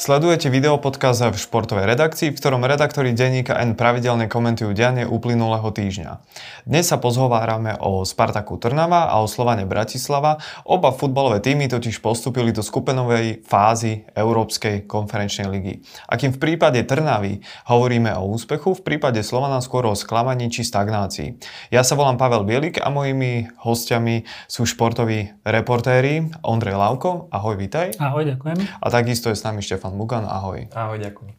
[0.00, 6.24] Sledujete videopodkaz v športovej redakcii, v ktorom redaktori denníka N pravidelne komentujú dianie uplynulého týždňa.
[6.64, 10.40] Dnes sa pozhovárame o Spartaku Trnava a o Slovane Bratislava.
[10.64, 15.84] Oba futbalové týmy totiž postupili do skupinovej fázy Európskej konferenčnej ligy.
[16.08, 20.64] A kým v prípade Trnavy hovoríme o úspechu, v prípade Slovana skôr o sklamaní či
[20.64, 21.36] stagnácii.
[21.68, 27.28] Ja sa volám Pavel Bielik a mojimi hostiami sú športoví reportéri Ondrej Lavko.
[27.28, 28.00] Ahoj, vitaj.
[28.00, 28.64] Ahoj, ďakujem.
[28.64, 30.70] A takisto je s nami Štefan Štefan Mugan, ahoj.
[30.70, 31.34] Ahoj, ďakujem.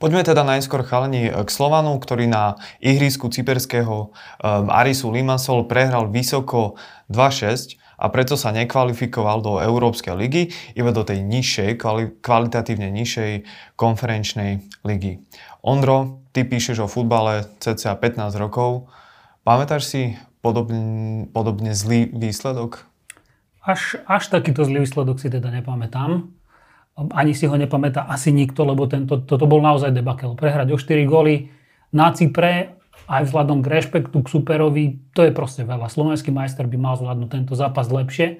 [0.00, 4.10] Poďme teda najskôr chalani k Slovanu, ktorý na ihrisku cyperského um,
[4.72, 6.80] Arisu Limassol prehral vysoko
[7.12, 13.44] 2-6 a preto sa nekvalifikoval do Európskej ligy, iba do tej nižšej, kvali- kvalitatívne nižšej
[13.76, 15.20] konferenčnej ligy.
[15.60, 18.88] Ondro, ty píšeš o futbale cca 15 rokov.
[19.44, 20.02] Pamätáš si
[20.40, 22.88] podobne, podobne zlý výsledok?
[23.60, 26.39] Až, až takýto zlý výsledok si teda nepamätám
[27.08, 30.36] ani si ho nepamätá asi nikto, lebo tento, toto bol naozaj debakel.
[30.36, 31.48] Prehrať o 4 góly
[31.96, 32.76] na Cypre,
[33.10, 34.84] aj vzhľadom k rešpektu k superovi,
[35.16, 35.90] to je proste veľa.
[35.90, 38.38] Slovenský majster by mal zvládnuť tento zápas lepšie.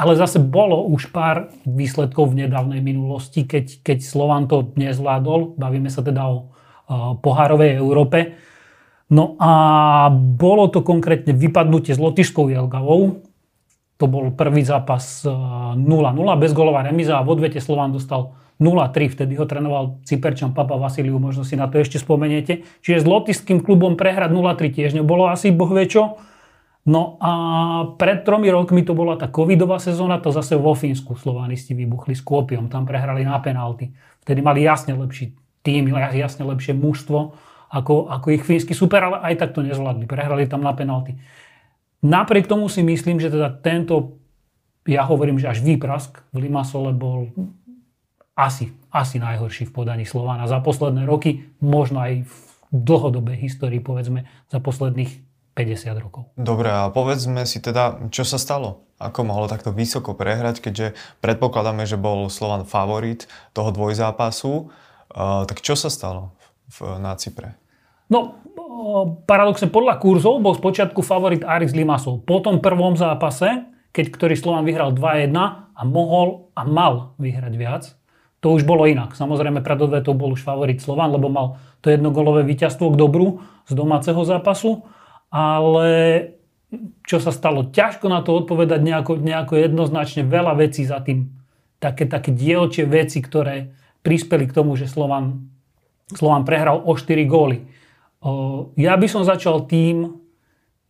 [0.00, 5.60] Ale zase bolo už pár výsledkov v nedávnej minulosti, keď, keď Slovan to nezvládol.
[5.60, 6.48] Bavíme sa teda o,
[6.88, 8.32] o pohárovej Európe.
[9.10, 9.52] No a
[10.14, 13.26] bolo to konkrétne vypadnutie s Lotyšskou Jelgavou,
[14.00, 19.36] to bol prvý zápas 0-0, e, bezgolová remiza a v odvete Slován dostal 0-3, vtedy
[19.36, 22.64] ho trénoval Cyperčan Papa Vasiliu, možno si na to ešte spomeniete.
[22.80, 26.16] Čiže s lotiským klubom prehrať 0-3 tiež nebolo asi bohvie čo.
[26.88, 27.32] No a
[28.00, 32.24] pred tromi rokmi to bola tá covidová sezóna, to zase vo Fínsku Slovánisti vybuchli s
[32.24, 33.92] Kópiom, tam prehrali na penalty.
[34.24, 37.36] Vtedy mali jasne lepší tým, jasne lepšie mužstvo
[37.70, 40.10] ako, ako ich fínsky super, ale aj tak to nezvládli.
[40.10, 41.14] Prehrali tam na penalty.
[42.00, 44.16] Napriek tomu si myslím, že teda tento,
[44.88, 47.28] ja hovorím, že až výprask v Limasole bol
[48.32, 52.34] asi, asi najhorší v podaní Slována za posledné roky, možno aj v
[52.72, 55.12] dlhodobej histórii, povedzme, za posledných
[55.52, 56.32] 50 rokov.
[56.40, 58.88] Dobre, a povedzme si teda, čo sa stalo?
[58.96, 64.72] Ako mohlo takto vysoko prehrať, keďže predpokladáme, že bol Slovan favorit toho dvojzápasu.
[65.10, 66.32] Uh, tak čo sa stalo
[66.70, 67.60] v, na Cypre?
[68.10, 68.42] No,
[69.24, 72.18] paradoxne podľa kurzov bol spočiatku favorit Aris Limassol.
[72.26, 75.30] Po tom prvom zápase, keď ktorý Slovan vyhral 2-1
[75.70, 77.84] a mohol a mal vyhrať viac,
[78.40, 79.14] to už bolo inak.
[79.14, 83.72] Samozrejme pred odvetou bol už favorit Slovan, lebo mal to jednogolové víťazstvo k dobru z
[83.76, 84.82] domáceho zápasu,
[85.28, 85.88] ale
[87.04, 87.68] čo sa stalo?
[87.68, 90.22] Ťažko na to odpovedať nejako, nejako jednoznačne.
[90.26, 91.30] Veľa vecí za tým.
[91.82, 95.50] Také, také dielčie veci, ktoré prispeli k tomu, že Slovan,
[96.10, 97.66] Slovan prehral o 4 góly.
[98.76, 100.20] Ja by som začal tým,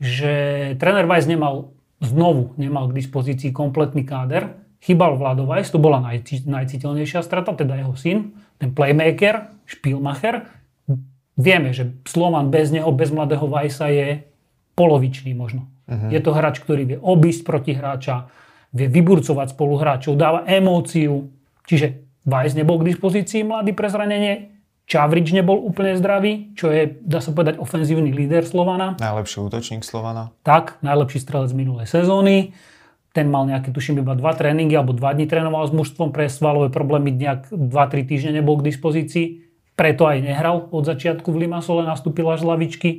[0.02, 0.32] že
[0.80, 4.56] tréner Weiss nemal znovu nemal k dispozícii kompletný káder.
[4.80, 10.48] Chybal Vlado Weiss, to bola naj, najciteľnejšia strata, teda jeho syn, ten playmaker, Spielmacher.
[11.36, 14.24] Vieme, že Slovan bez neho, bez mladého Weissa je
[14.72, 15.68] polovičný možno.
[15.84, 16.08] Uh-huh.
[16.08, 18.32] Je to hráč, ktorý vie obísť protihráča,
[18.72, 21.28] vie vyburcovať spoluhráčov, dáva emóciu.
[21.68, 24.49] Čiže Weiss nebol k dispozícii mladý pre zranenie,
[24.90, 28.98] Čavrič nebol úplne zdravý, čo je, dá sa povedať, ofenzívny líder Slovana.
[28.98, 30.34] Najlepší útočník Slovana.
[30.42, 32.58] Tak, najlepší strelec minulej sezóny.
[33.14, 36.74] Ten mal nejaké, tuším, iba dva tréningy, alebo dva dní trénoval s mužstvom pre svalové
[36.74, 39.46] problémy, nejak 2-3 týždne nebol k dispozícii.
[39.78, 42.90] Preto aj nehral od začiatku v Limasole, nastúpil až z lavičky.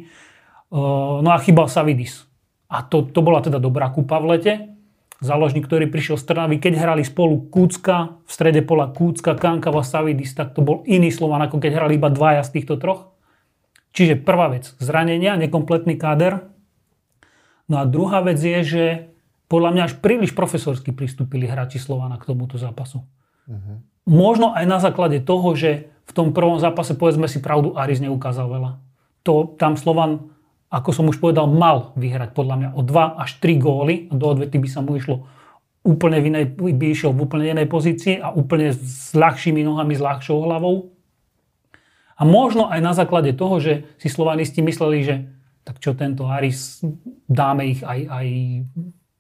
[1.19, 2.23] No a chýbal Savidis.
[2.71, 4.70] A to, to bola teda dobrá kúpa v lete
[5.21, 10.33] záložník, ktorý prišiel z Trnavy, keď hrali spolu Kúcka, v strede pola Kúcka, Kankava, Savidis,
[10.33, 13.13] tak to bol iný Slovan, ako keď hrali iba dvaja z týchto troch.
[13.93, 16.49] Čiže prvá vec, zranenia, nekompletný káder.
[17.69, 18.83] No a druhá vec je, že
[19.45, 23.03] podľa mňa až príliš profesorsky pristúpili hráči Slovana k tomuto zápasu.
[23.45, 23.83] Uh-huh.
[24.07, 28.47] Možno aj na základe toho, že v tom prvom zápase, povedzme si pravdu, Aris neukázal
[28.47, 28.71] veľa.
[29.27, 30.30] To tam Slovan
[30.71, 34.07] ako som už povedal, mal vyhrať podľa mňa o 2 až 3 góly.
[34.07, 35.27] Do odvety by sa mu išlo
[35.83, 40.01] úplne v inej, by išiel v úplne inej pozícii a úplne s ľahšími nohami, s
[40.01, 40.95] ľahšou hlavou.
[42.15, 45.15] A možno aj na základe toho, že si slovanisti mysleli, že
[45.67, 46.81] tak čo tento Aris,
[47.27, 48.27] dáme ich aj, aj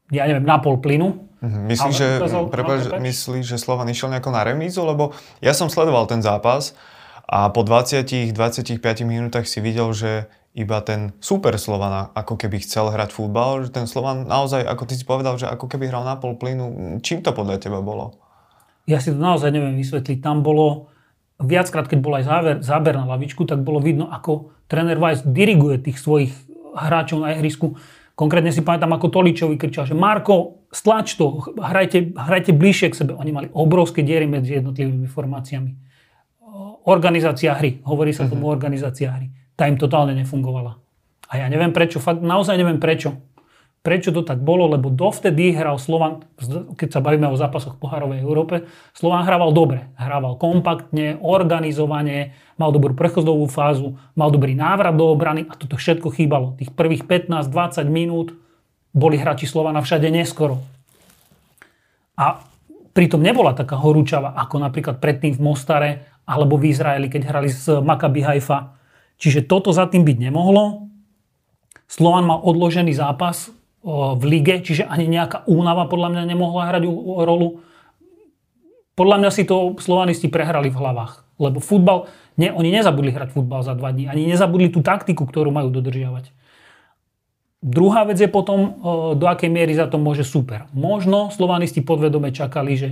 [0.09, 1.27] ja neviem, na pol plynu.
[1.41, 1.59] Mhm.
[1.67, 2.07] Myslíš, že,
[2.53, 4.85] prepáč, myslí, že Slovan išiel nejako na remízu?
[4.85, 6.77] Lebo ja som sledoval ten zápas
[7.25, 8.37] a po 20-25
[9.03, 13.87] minútach si videl, že iba ten super Slovan ako keby chcel hrať futbal, že ten
[13.87, 16.99] Slovan naozaj, ako ty si povedal, že ako keby hral na pol plynu.
[16.99, 18.19] Čím to podľa teba bolo?
[18.83, 20.19] Ja si to naozaj neviem vysvetliť.
[20.19, 20.91] Tam bolo
[21.39, 25.79] viackrát, keď bol aj záver, záber na lavičku, tak bolo vidno, ako tréner Weiss diriguje
[25.79, 26.31] tých svojich
[26.75, 27.79] hráčov na ihrisku.
[28.13, 33.15] Konkrétne si pamätám, ako Toličovi kričal, že Marko, stlač to, hrajte, hrajte bližšie k sebe.
[33.15, 35.71] Oni mali obrovské diery medzi jednotlivými formáciami.
[36.85, 38.51] Organizácia hry, hovorí sa tomu mhm.
[38.51, 39.40] organizácia hry.
[39.55, 40.79] Tá im totálne nefungovala.
[41.31, 43.15] A ja neviem prečo, fakt naozaj neviem prečo.
[43.81, 44.69] Prečo to tak bolo?
[44.69, 46.21] Lebo dovtedy hral Slovan,
[46.77, 49.89] keď sa bavíme o zápasoch v pohárovej Európe, Slovan hrával dobre.
[49.97, 56.13] Hrával kompaktne, organizovane, mal dobrú prechodovú fázu, mal dobrý návrat do obrany a toto všetko
[56.13, 56.53] chýbalo.
[56.61, 58.37] Tých prvých 15-20 minút
[58.93, 60.61] boli hráči Slovana všade neskoro.
[62.21, 62.43] A
[62.93, 65.91] pritom nebola taká horúčava, ako napríklad predtým v Mostare
[66.27, 68.77] alebo v Izraeli, keď hrali s Maccabi Haifa.
[69.21, 70.89] Čiže toto za tým byť nemohlo.
[71.85, 73.53] Slovan mal odložený zápas
[73.85, 76.83] v lige, čiže ani nejaká únava podľa mňa nemohla hrať
[77.25, 77.61] rolu.
[78.97, 81.21] Podľa mňa si to slovanisti prehrali v hlavách.
[81.37, 84.09] Lebo futbal, nie, oni nezabudli hrať futbal za dva dní.
[84.09, 86.33] Ani nezabudli tú taktiku, ktorú majú dodržiavať.
[87.61, 88.81] Druhá vec je potom,
[89.13, 90.65] do akej miery za to môže super.
[90.73, 92.89] Možno slovanisti podvedome čakali, že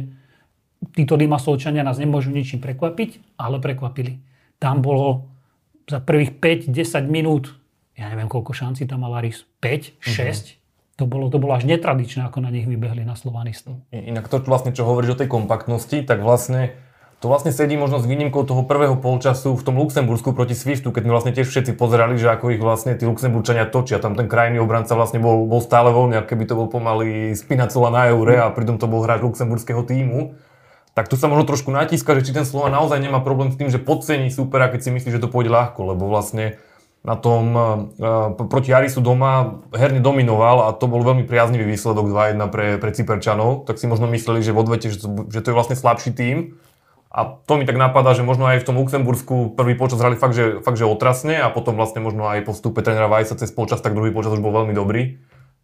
[0.93, 4.21] títo Limasovčania nás nemôžu ničím prekvapiť, ale prekvapili.
[4.61, 5.25] Tam bolo
[5.89, 6.37] za prvých
[6.69, 7.57] 5-10 minút,
[7.97, 10.57] ja neviem koľko šancí tam mal Aris, 5, 6, uh-huh.
[10.99, 13.79] To bolo, to bolo až netradičné, ako na nich vybehli na Slovanistov.
[13.95, 16.75] Inak to vlastne, čo hovoríš o tej kompaktnosti, tak vlastne
[17.23, 21.03] to vlastne sedí možno s výnimkou toho prvého polčasu v tom Luxembursku proti Swiftu, keď
[21.07, 24.03] sme vlastne tiež všetci pozerali, že ako ich vlastne tí Luxemburčania točia.
[24.03, 27.87] Tam ten krajný obranca vlastne bol, bol stále voľný, ako keby to bol pomaly spinacola
[27.91, 30.35] na eure a pritom to bol hráč luxemburského týmu.
[30.99, 33.71] Tak tu sa možno trošku natíska, že či ten Slovan naozaj nemá problém s tým,
[33.71, 36.59] že podcení supera, keď si myslí, že to pôjde ľahko, lebo vlastne
[37.07, 42.51] na tom uh, proti Arisu doma herne dominoval a to bol veľmi priaznivý výsledok 2-1
[42.51, 45.55] pre, pre Cyperčanov, tak si možno mysleli, že v odvete, že to, že to je
[45.55, 46.59] vlastne slabší tým.
[47.07, 50.35] A to mi tak napadá, že možno aj v tom Luxembursku prvý počas hrali fakt,
[50.35, 53.79] že, fakt, že otrasne a potom vlastne možno aj po vstupe trénera Vajsa cez počas,
[53.79, 55.15] tak druhý počas už bol veľmi dobrý.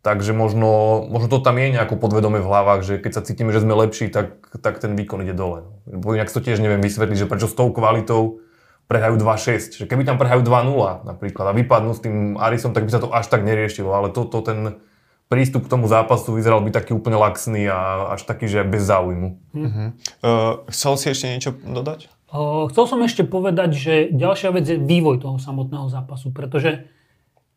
[0.05, 3.65] Takže možno, možno to tam je nejako podvedome v hlavách, že keď sa cítime, že
[3.65, 5.65] sme lepší, tak, tak ten výkon ide dole.
[5.89, 8.45] Bo inak to tiež neviem vysvetliť, že prečo s tou kvalitou
[8.85, 9.81] prehajú 2-6.
[9.81, 13.09] Že keby tam prehajú 2-0 napríklad a vypadnú s tým Arisom, tak by sa to
[13.09, 13.89] až tak neriešilo.
[13.89, 14.77] Ale toto ten
[15.25, 19.41] prístup k tomu zápasu vyzeral byť taký úplne laxný a až taký, že bez záujmu.
[19.57, 19.89] Uh-huh.
[20.21, 22.13] Uh, chcel si ešte niečo dodať?
[22.29, 26.85] Uh, chcel som ešte povedať, že ďalšia vec je vývoj toho samotného zápasu, pretože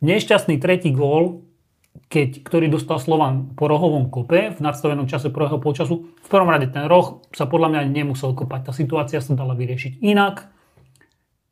[0.01, 1.48] nešťastný tretí gól,
[2.09, 6.73] keď, ktorý dostal Slovan po rohovom kope v nadstavenom čase prvého polčasu, v prvom rade
[6.73, 8.69] ten roh sa podľa mňa nemusel kopať.
[8.69, 10.59] Tá situácia sa dala vyriešiť inak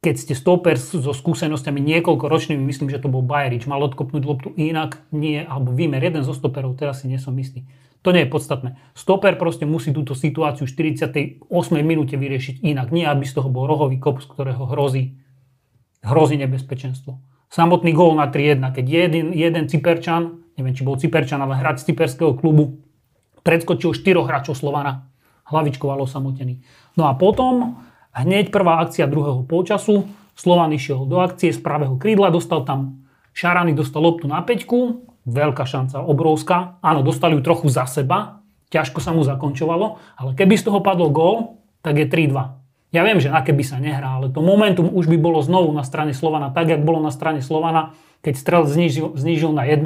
[0.06, 4.54] keď ste stoper so skúsenostiami niekoľko ročnými, myslím, že to bol Bajerič, mal odkopnúť loptu
[4.54, 7.66] inak, nie, alebo výmer, jeden zo stoperov, teraz si nesom istý.
[8.06, 8.78] To nie je podstatné.
[8.94, 11.42] Stoper proste musí túto situáciu v 48.
[11.82, 12.94] minúte vyriešiť inak.
[12.94, 15.18] Nie, aby z toho bol rohový kop, z ktorého hrozí,
[16.06, 17.18] hrozí nebezpečenstvo.
[17.50, 21.92] Samotný gól na 3-1, keď jeden, jeden Cyperčan, neviem, či bol Cyperčan, ale hráč z
[21.92, 22.82] Cyperského klubu,
[23.46, 25.08] predskočil štyroch hráčov Slovana.
[25.46, 26.58] Hlavičkovalo samotený.
[26.98, 27.78] No a potom
[28.16, 30.08] Hneď prvá akcia druhého polčasu.
[30.32, 33.04] Slovan išiel do akcie z pravého krídla, dostal tam
[33.36, 35.04] Šarany, dostal loptu na peťku.
[35.28, 36.80] Veľká šanca, obrovská.
[36.80, 38.40] Áno, dostali ju trochu za seba.
[38.72, 40.00] Ťažko sa mu zakončovalo.
[40.16, 42.56] Ale keby z toho padol gól, tak je 3-2.
[42.96, 45.84] Ja viem, že na keby sa nehrá, ale to momentum už by bolo znovu na
[45.84, 47.92] strane Slovana, tak jak bolo na strane Slovana,
[48.24, 49.84] keď strel znížil, znížil na 1-2,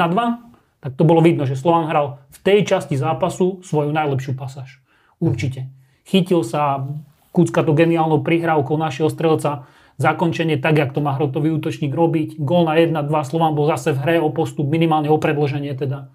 [0.79, 4.79] tak to bolo vidno, že Slovan hral v tej časti zápasu svoju najlepšiu pasáž.
[5.19, 5.75] Určite.
[6.07, 6.87] Chytil sa,
[7.35, 9.67] Kucka to geniálnou prihrávkou našeho strelca,
[9.99, 12.39] zakončenie tak, jak to má hrotový útočník robiť.
[12.39, 16.15] Gól na 1-2, Slovan bol zase v hre o postup, minimálne o predloženie teda.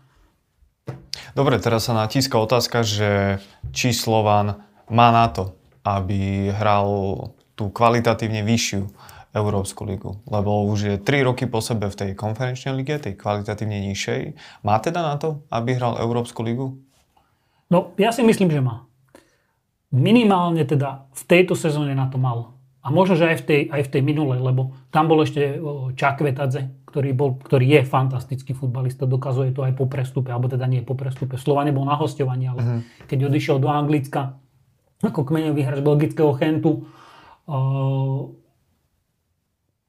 [1.36, 3.44] Dobre, teraz sa natíska otázka, že
[3.76, 6.90] či Slovan má na to, aby hral
[7.54, 8.90] tú kvalitatívne vyššiu
[9.36, 10.18] Európsku ligu.
[10.26, 14.22] Lebo už je 3 roky po sebe v tej konferenčnej lige, tej kvalitatívne nižšej.
[14.66, 16.80] Má teda na to, aby hral Európsku ligu?
[17.70, 18.88] No, ja si myslím, že má
[19.96, 22.56] minimálne teda v tejto sezóne na to mal.
[22.86, 25.58] A možno, že aj v tej, aj v tej minulej, lebo tam bol ešte
[25.98, 30.86] Čakvetadze, ktorý, bol, ktorý je fantastický futbalista, dokazuje to aj po prestupe, alebo teda nie
[30.86, 31.42] po prestupe.
[31.42, 32.80] Slova nebol na hostovaní, ale uh-huh.
[33.10, 34.38] keď odišiel do Anglicka,
[35.04, 36.88] ako kmeňový hráč belgického Chentu,
[37.48, 38.32] uh,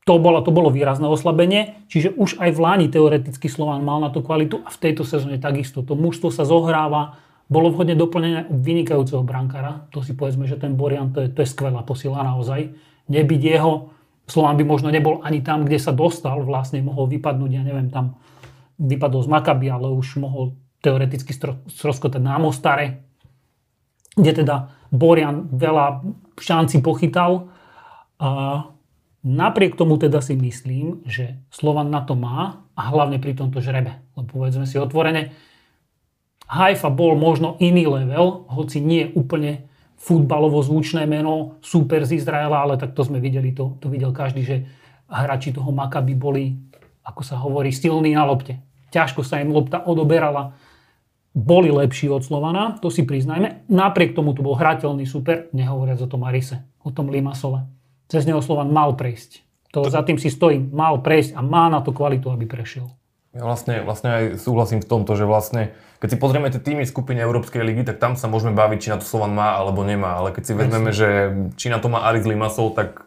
[0.07, 4.15] to bolo, to bolo výrazné oslabenie, čiže už aj v Láni teoreticky Slovan mal na
[4.15, 5.83] to kvalitu a v tejto sezóne takisto.
[5.83, 7.19] To mužstvo sa zohráva,
[7.51, 9.91] bolo vhodne doplnené vynikajúceho brankára.
[9.91, 12.71] To si povedzme, že ten Borian to je, to je skvelá posila naozaj.
[13.11, 13.91] Nebyť jeho,
[14.27, 18.19] Slován by možno nebol ani tam, kde sa dostal, vlastne mohol vypadnúť, ja neviem, tam
[18.79, 21.35] vypadol z Makaby, ale už mohol teoreticky
[21.71, 23.06] stroskotať na Mostare,
[24.17, 26.03] kde teda Borian veľa
[26.41, 27.53] šanci pochytal.
[28.17, 28.29] A
[29.21, 34.01] napriek tomu teda si myslím, že Slovan na to má a hlavne pri tomto žrebe.
[34.17, 35.37] Lebo povedzme si otvorene,
[36.47, 39.67] Haifa bol možno iný level, hoci nie úplne
[39.99, 44.47] futbalovo zvučné meno, super z Izraela, ale tak to sme videli, to, to videl každý,
[44.47, 44.57] že
[45.11, 46.55] hráči toho Makaby boli,
[47.03, 48.63] ako sa hovorí, silní na lopte.
[48.95, 50.55] Ťažko sa im lopta odoberala.
[51.37, 53.69] Boli lepší od Slovana, to si priznajme.
[53.69, 57.69] Napriek tomu to bol hrateľný super, nehovoriac o tom Arise, o tom Limasole.
[58.09, 59.45] Cez neho Slovan mal prejsť.
[59.77, 59.93] To, to...
[59.93, 62.89] za tým si stojím, mal prejsť a má na to kvalitu, aby prešiel.
[63.37, 67.21] Ja vlastne, vlastne aj súhlasím v tomto, že vlastne, keď si pozrieme tie týmy skupiny
[67.21, 70.17] Európskej ligy, tak tam sa môžeme baviť, či na to Slovan má alebo nemá.
[70.17, 73.05] Ale keď si vezmeme, že či na to má Aris Limasol, tak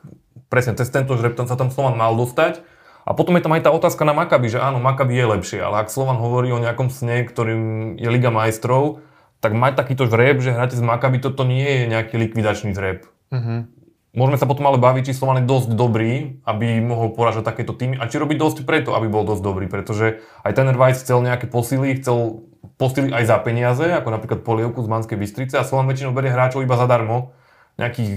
[0.54, 2.62] presne cez tento žreb tam sa tam Slovan mal dostať.
[3.10, 5.82] A potom je tam aj tá otázka na Makabi, že áno, Makabi je lepšie, ale
[5.82, 9.02] ak Slovan hovorí o nejakom sne, ktorým je Liga majstrov,
[9.42, 13.10] tak mať takýto žreb, že hráte z Makabi, toto nie je nejaký likvidačný žreb.
[13.34, 13.66] Uh-huh.
[14.14, 17.98] Môžeme sa potom ale baviť, či Slovan je dosť dobrý, aby mohol poražať takéto týmy
[17.98, 21.50] a či robí dosť preto, aby bol dosť dobrý, pretože aj ten Weiss chcel nejaké
[21.50, 22.46] posily, chcel
[22.78, 26.62] posily aj za peniaze, ako napríklad Polievku z Manskej Bystrice a Slovan väčšinou berie hráčov
[26.62, 27.34] iba zadarmo,
[27.80, 28.12] nejakých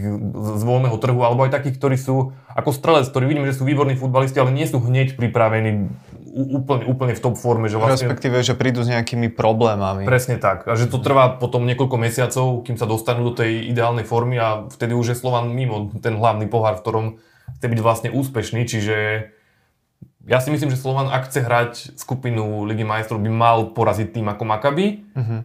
[0.58, 3.94] z voľného trhu, alebo aj takých, ktorí sú ako strelec, ktorí vidím, že sú výborní
[3.94, 5.86] futbalisti, ale nie sú hneď pripravení
[6.34, 7.70] úplne, úplne v top forme.
[7.70, 8.10] Že vlastne...
[8.10, 10.02] Respektíve, že prídu s nejakými problémami.
[10.02, 10.66] Presne tak.
[10.66, 14.66] A že to trvá potom niekoľko mesiacov, kým sa dostanú do tej ideálnej formy a
[14.66, 17.06] vtedy už je Slovan mimo ten hlavný pohár, v ktorom
[17.60, 18.66] chce byť vlastne úspešný.
[18.66, 18.96] Čiže
[20.26, 24.26] ja si myslím, že Slovan, ak chce hrať skupinu Ligy majstrov, by mal poraziť tým
[24.30, 25.02] ako Maccabi.
[25.14, 25.42] Uh-huh.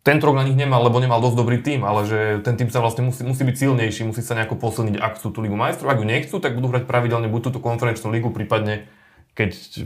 [0.00, 2.80] Tento rok na nich nemal, lebo nemal dosť dobrý tým, ale že ten tým sa
[2.80, 5.92] vlastne musí, musí byť silnejší, musí sa nejako posilniť, ak chcú tú Ligu majstrov.
[5.92, 8.88] Ak ju nechcú, tak budú hrať pravidelne buď túto konferenčnú ligu, prípadne
[9.36, 9.84] keď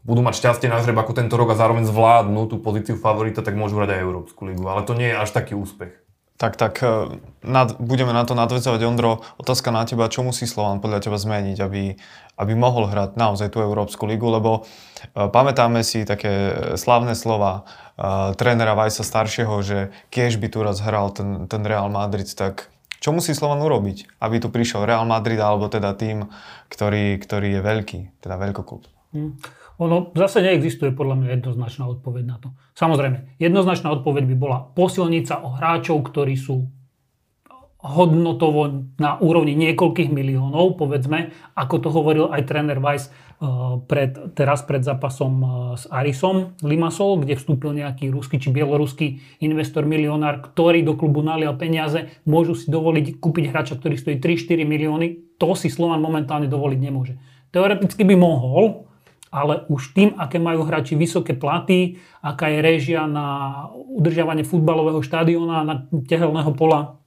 [0.00, 3.52] budú mať šťastie na žreb ako tento rok a zároveň zvládnu tú pozíciu favorita, tak
[3.52, 4.64] môžu hrať aj Európsku ligu.
[4.64, 5.92] Ale to nie je až taký úspech.
[6.38, 8.80] Tak, tak e, nad, budeme na to nadvezovať.
[8.86, 11.98] Ondro, otázka na teba, čo musí Slovan podľa teba zmeniť, aby,
[12.38, 17.64] aby mohol hrať naozaj tú Európsku ligu, lebo uh, pamätáme si také slavné slova
[17.98, 19.78] uh, trénera Vajsa staršieho, že
[20.08, 24.42] keď by tu raz hral ten, ten Real Madrid, tak čo musí Slovan urobiť, aby
[24.42, 26.26] tu prišiel Real Madrid alebo teda tým,
[26.66, 28.82] ktorý, ktorý je veľký, teda veľkoklub?
[29.14, 29.38] Hmm.
[29.78, 32.50] Ono zase neexistuje podľa mňa jednoznačná odpoveď na to.
[32.74, 36.66] Samozrejme, jednoznačná odpoveď by bola posilniť sa o hráčov, ktorí sú
[37.78, 43.46] hodnotovo na úrovni niekoľkých miliónov, povedzme, ako to hovoril aj tréner Weiss eh,
[43.86, 49.86] pred, teraz pred zápasom eh, s Arisom Limasol, kde vstúpil nejaký ruský či bieloruský investor,
[49.86, 55.38] milionár, ktorý do klubu nalial peniaze, môžu si dovoliť kúpiť hráča, ktorý stojí 3-4 milióny.
[55.38, 57.14] To si Slovan momentálne dovoliť nemôže.
[57.54, 58.90] Teoreticky by mohol,
[59.30, 65.62] ale už tým, aké majú hráči vysoké platy, aká je režia na udržiavanie futbalového štadióna,
[65.62, 66.98] na tehelného pola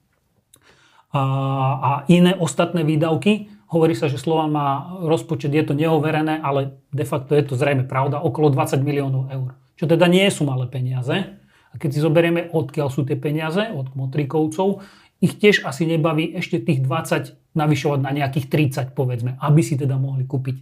[1.12, 3.52] a, iné ostatné výdavky.
[3.68, 7.88] Hovorí sa, že Slovan má rozpočet, je to neoverené, ale de facto je to zrejme
[7.88, 9.56] pravda, okolo 20 miliónov eur.
[9.76, 11.40] Čo teda nie sú malé peniaze.
[11.72, 14.84] A keď si zoberieme, odkiaľ sú tie peniaze, od Motrikovcov,
[15.24, 18.46] ich tiež asi nebaví ešte tých 20 navyšovať na nejakých
[18.92, 20.56] 30, povedzme, aby si teda mohli kúpiť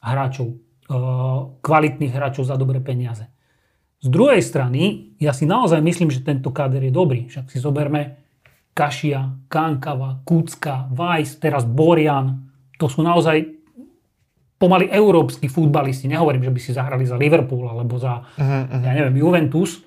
[0.00, 0.56] hráčov
[1.62, 3.28] kvalitných hráčov za dobré peniaze.
[4.02, 7.30] Z druhej strany, ja si naozaj myslím, že tento káder je dobrý.
[7.30, 8.21] Však si zoberme
[8.72, 12.48] Kašia, Kankava, Kucka, Weiss, teraz Borian.
[12.80, 13.44] To sú naozaj
[14.56, 16.08] pomaly európsky futbalisti.
[16.08, 19.84] Nehovorím, že by si zahrali za Liverpool alebo za, uh-huh, ja neviem, Juventus.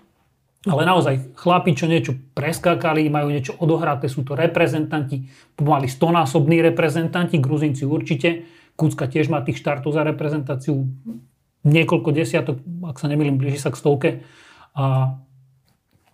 [0.66, 7.38] Ale naozaj chlapi, čo niečo preskákali, majú niečo odohraté, sú to reprezentanti, pomaly stonásobní reprezentanti,
[7.38, 10.84] Gruzinci určite Kucka tiež má tých štartov za reprezentáciu
[11.64, 14.10] niekoľko desiatok, ak sa nemýlim, blíži sa k stovke.
[14.76, 15.16] A,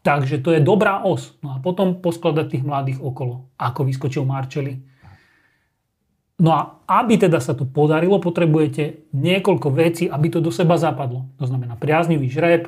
[0.01, 1.37] takže to je dobrá os.
[1.45, 4.81] No a potom poskladať tých mladých okolo, ako vyskočil Marčeli.
[6.41, 11.29] No a aby teda sa to podarilo, potrebujete niekoľko vecí, aby to do seba zapadlo.
[11.37, 12.65] To znamená priaznivý žreb,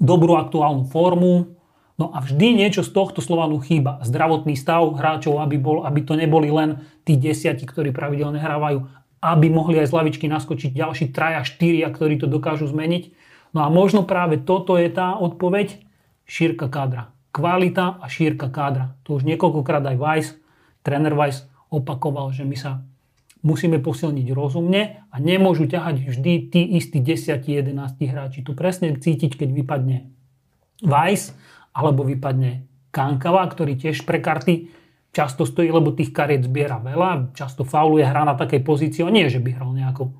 [0.00, 1.52] dobrú aktuálnu formu,
[2.00, 4.00] No a vždy niečo z tohto Slovanu chýba.
[4.02, 8.88] Zdravotný stav hráčov, aby, bol, aby to neboli len tí desiati, ktorí pravidelne hrávajú,
[9.22, 13.12] aby mohli aj z lavičky naskočiť ďalší traja, štyria, ktorí to dokážu zmeniť.
[13.52, 15.84] No a možno práve toto je tá odpoveď.
[16.26, 17.12] Šírka kádra.
[17.32, 18.96] Kvalita a šírka kádra.
[19.08, 20.28] To už niekoľkokrát aj Weiss,
[20.84, 22.84] tréner Weiss opakoval, že my sa
[23.42, 27.72] musíme posilniť rozumne a nemôžu ťahať vždy tí istí 10-11
[28.06, 28.44] hráči.
[28.46, 30.12] Tu presne cítiť, keď vypadne
[30.84, 31.34] Weiss,
[31.72, 34.68] alebo vypadne Kankava, ktorý tiež pre karty
[35.16, 39.40] často stojí, lebo tých kariet zbiera veľa, často fauluje, hra na takej pozícii, nie že
[39.40, 40.12] by hral nejako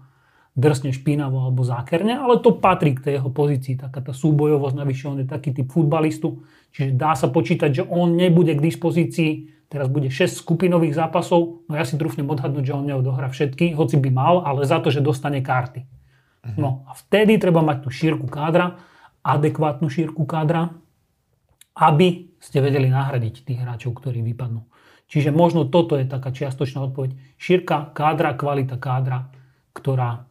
[0.53, 5.05] drsne špinavo alebo zákerne, ale to patrí k tej jeho pozícii, taká tá súbojovosť, navyše
[5.09, 6.45] on je taký typ futbalistu,
[6.77, 11.73] čiže dá sa počítať, že on nebude k dispozícii, teraz bude 6 skupinových zápasov, no
[11.73, 15.01] ja si trúfnem odhadnúť, že on neodohrá všetky, hoci by mal, ale za to, že
[15.01, 15.89] dostane karty.
[16.61, 18.77] No a vtedy treba mať tú šírku kádra,
[19.23, 20.75] adekvátnu šírku kádra,
[21.79, 24.67] aby ste vedeli nahradiť tých hráčov, ktorí vypadnú.
[25.07, 27.15] Čiže možno toto je taká čiastočná odpoveď.
[27.39, 29.31] Šírka kádra, kvalita kádra,
[29.71, 30.27] ktorá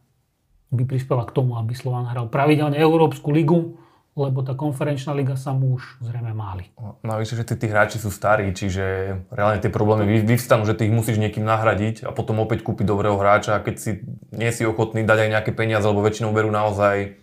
[0.72, 3.76] by prispela k tomu, aby Slovan hral pravidelne Európsku ligu,
[4.12, 6.68] lebo tá konferenčná liga sa mu už zrejme máli.
[7.00, 10.92] Navyše, že tí, tí hráči sú starí, čiže reálne tie problémy vyvstanú, že ty ich
[10.92, 13.90] musíš niekým nahradiť a potom opäť kúpiť dobrého hráča a keď si
[14.32, 17.16] nie si ochotný dať aj nejaké peniaze, lebo väčšinou berú naozaj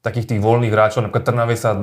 [0.00, 1.04] takých tých voľných hráčov.
[1.04, 1.76] Napríklad Trnave sa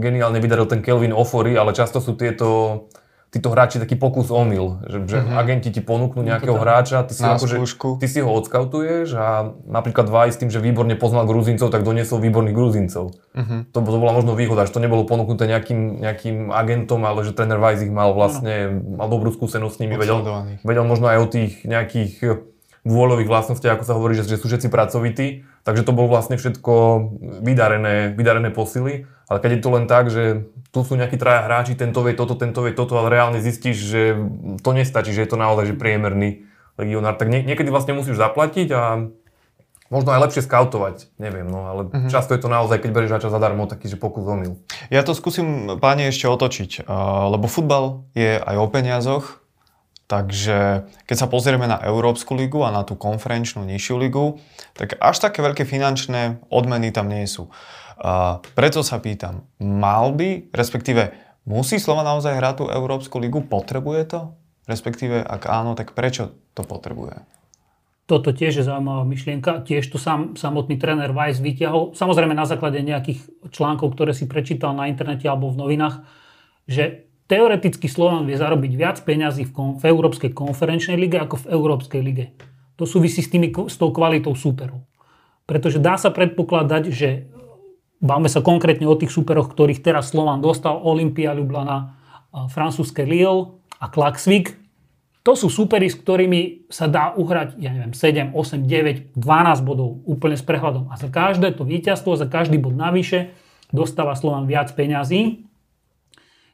[0.00, 2.88] geniálne vydaril ten Kelvin Ofori, ale často sú tieto
[3.30, 5.38] títo hráči taký pokus omyl, že, že uh-huh.
[5.38, 7.62] agenti ti ponúknú no nejakého no hráča, ty si, akože,
[8.02, 12.18] ty si ho odskautuješ a napríklad Vaj s tým, že výborne poznal Gruzincov, tak doniesol
[12.18, 13.14] výborných Gruzincov.
[13.14, 13.70] Uh-huh.
[13.70, 17.62] To, to bola možno výhoda, že to nebolo ponúknuté nejakým, nejakým agentom, ale že tréner
[17.62, 20.26] Vajs ich mal vlastne, mal dobrú skúsenosť s nimi, vedel,
[20.66, 22.42] vedel možno aj o tých nejakých
[22.84, 26.72] vôľových vlastnostiach, ako sa hovorí, že, že sú všetci pracovití, takže to bolo vlastne všetko
[27.44, 31.76] vydarené, vydarené posily, ale keď je to len tak, že tu sú nejakí traja hráči,
[31.76, 34.02] tento vie toto, tento vie toto, ale reálne zistíš, že
[34.64, 36.48] to nestačí, že je to naozaj že priemerný
[36.80, 37.20] legionár.
[37.20, 38.82] Tak nie, niekedy vlastne musíš zaplatiť a
[39.90, 42.08] možno aj lepšie skautovať, neviem, no ale uh-huh.
[42.08, 44.56] často je to naozaj, keď berieš hráča zadarmo, taký, že pokus omyl.
[44.88, 46.86] Ja to skúsim, páni, ešte otočiť,
[47.26, 49.42] lebo futbal je aj o peniazoch,
[50.10, 54.42] takže keď sa pozrieme na Európsku ligu a na tú konferenčnú nižšiu ligu,
[54.74, 57.46] tak až také veľké finančné odmeny tam nie sú.
[58.00, 61.14] Uh, preto sa pýtam, mal by, respektíve
[61.46, 63.38] musí Slova naozaj hrať tú Európsku ligu?
[63.46, 64.20] Potrebuje to?
[64.66, 67.22] Respektíve, ak áno, tak prečo to potrebuje?
[68.10, 69.62] Toto tiež je zaujímavá myšlienka.
[69.62, 71.94] Tiež to sám, samotný tréner Weiss vyťahol.
[71.94, 73.22] Samozrejme na základe nejakých
[73.54, 76.02] článkov, ktoré si prečítal na internete alebo v novinách,
[76.66, 82.00] že teoreticky Slovan vie zarobiť viac peňazí v, v Európskej konferenčnej lige ako v Európskej
[82.02, 82.34] lige.
[82.74, 84.82] To súvisí s, tými, s tou kvalitou súperov.
[85.46, 87.30] Pretože dá sa predpokladať, že
[88.00, 92.00] Báme sa konkrétne o tých superoch, ktorých teraz Slovan dostal, Olympia Ljubljana,
[92.48, 94.56] francúzske Lille a Klaxvik.
[95.20, 100.00] To sú supery, s ktorými sa dá uhrať, ja neviem, 7, 8, 9, 12 bodov
[100.08, 100.88] úplne s prehľadom.
[100.88, 103.36] A za každé to víťazstvo, za každý bod navyše
[103.68, 105.44] dostáva Slovan viac peňazí.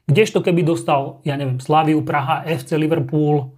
[0.07, 3.51] Kdežto keby dostal, ja neviem, Slaviu, Praha, FC Liverpool,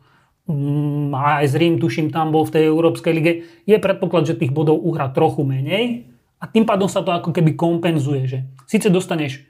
[0.49, 3.33] mm, a aj z Rím, tuším, tam bol v tej Európskej lige,
[3.69, 6.09] je predpoklad, že tých bodov uhrá trochu menej,
[6.39, 9.43] a tým pádom sa to ako keby kompenzuje, že síce dostaneš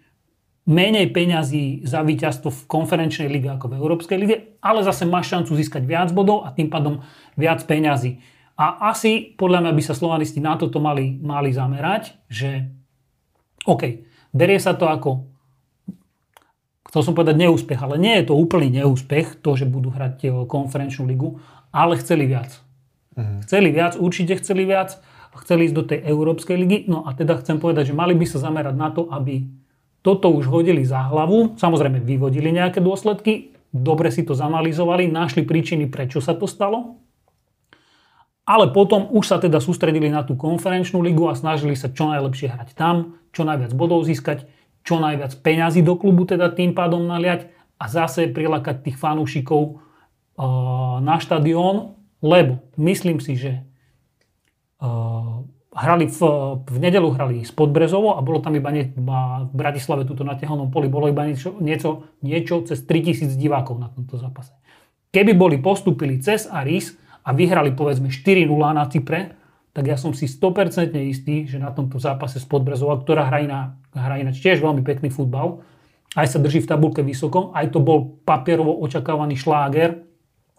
[0.66, 5.54] menej peňazí za víťazstvo v konferenčnej lige ako v Európskej lige, ale zase máš šancu
[5.54, 7.06] získať viac bodov a tým pádom
[7.38, 8.22] viac peňazí.
[8.60, 12.70] A asi podľa mňa by sa slovanisti na toto mali, mali zamerať, že
[13.64, 15.30] OK, berie sa to ako
[16.90, 21.06] chcel som povedať neúspech, ale nie je to úplný neúspech, to, že budú hrať konferenčnú
[21.06, 21.38] ligu,
[21.70, 22.58] ale chceli viac.
[23.16, 23.46] Mhm.
[23.46, 24.98] Chceli viac, určite chceli viac
[25.38, 26.78] chceli ísť do tej Európskej ligy.
[26.90, 29.48] No a teda chcem povedať, že mali by sa zamerať na to, aby
[30.02, 31.60] toto už hodili za hlavu.
[31.60, 37.00] Samozrejme vyvodili nejaké dôsledky, dobre si to zanalizovali, našli príčiny, prečo sa to stalo.
[38.50, 42.50] Ale potom už sa teda sústredili na tú konferenčnú ligu a snažili sa čo najlepšie
[42.50, 44.50] hrať tam, čo najviac bodov získať,
[44.84, 51.00] čo najviac peňazí do klubu teda tým pádom naliať a zase prilakať tých fanúšikov uh,
[51.00, 53.64] na štadión, lebo myslím si, že
[55.80, 56.20] hrali v,
[56.66, 60.72] v nedelu hrali s Podbrezovo a bolo tam iba, nie, v Bratislave túto na tehelnom
[60.72, 64.56] poli bolo iba niečo, niečo, niečo cez 3000 divákov na tomto zápase.
[65.10, 69.39] Keby boli postupili cez Aris a vyhrali povedzme 4-0 na Cypre,
[69.80, 73.80] tak ja som si 100% istý, že na tomto zápase s Podbrezova, ktorá hrá iná,
[73.96, 75.64] hrá ináč tiež veľmi pekný futbal,
[76.20, 80.04] aj sa drží v tabulke vysoko, aj to bol papierovo očakávaný šláger,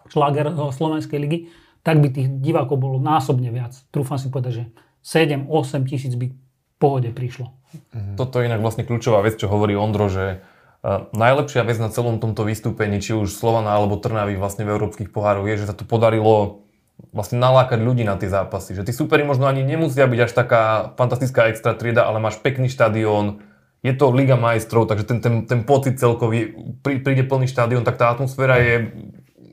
[0.09, 1.39] šláger eh, Slovenskej ligy,
[1.85, 3.77] tak by tých divákov bolo násobne viac.
[3.93, 4.65] Trúfam si povedať, že
[5.05, 6.33] 7-8 tisíc by
[6.81, 7.53] pohode prišlo.
[7.93, 8.17] Mhm.
[8.17, 12.25] Toto je inak vlastne kľúčová vec, čo hovorí Ondro, že uh, najlepšia vec na celom
[12.25, 15.85] tomto vystúpení, či už Slovana alebo Trnavy vlastne v európskych pohároch je, že sa tu
[15.85, 16.65] podarilo
[17.11, 18.77] vlastne nalákať ľudí na tie zápasy.
[18.77, 20.63] Že tí superi možno ani nemusia byť až taká
[20.95, 23.43] fantastická extra trieda, ale máš pekný štadión,
[23.81, 26.53] je to Liga majstrov, takže ten, ten, ten pocit celkový,
[26.85, 28.93] príde plný štadión, tak tá atmosféra je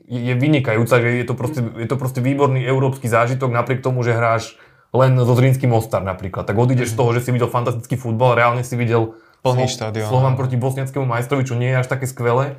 [0.08, 4.16] je vynikajúca, že je to, proste, je to proste výborný európsky zážitok, napriek tomu, že
[4.16, 4.56] hráš
[4.96, 6.48] len so Zrinským Mostar napríklad.
[6.48, 10.08] Tak odídeš z toho, že si videl fantastický futbal, reálne si videl plný štadión.
[10.08, 12.56] Slovan proti bosniackému majstrovi, čo nie je až také skvelé.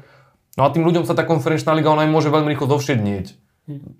[0.62, 3.49] No a tým ľuďom sa tá konferenčná liga ona môže veľmi rýchlo dovšednieť.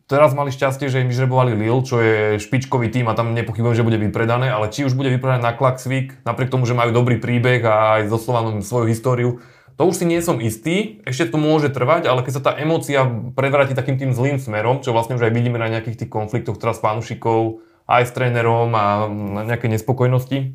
[0.10, 3.86] Teraz mali šťastie, že im vyžrebovali Lille, čo je špičkový tým a tam nepochybujem, že
[3.86, 7.62] bude vypredané, ale či už bude vypredané na Klaxvik, napriek tomu, že majú dobrý príbeh
[7.62, 9.38] a aj so Slovanom svoju históriu,
[9.80, 13.08] to už si nie som istý, ešte to môže trvať, ale keď sa tá emócia
[13.32, 16.84] prevráti takým tým zlým smerom, čo vlastne už aj vidíme na nejakých tých konfliktoch teraz
[16.84, 19.08] pánušikov aj s trénerom a
[19.48, 20.52] nejaké nespokojnosti,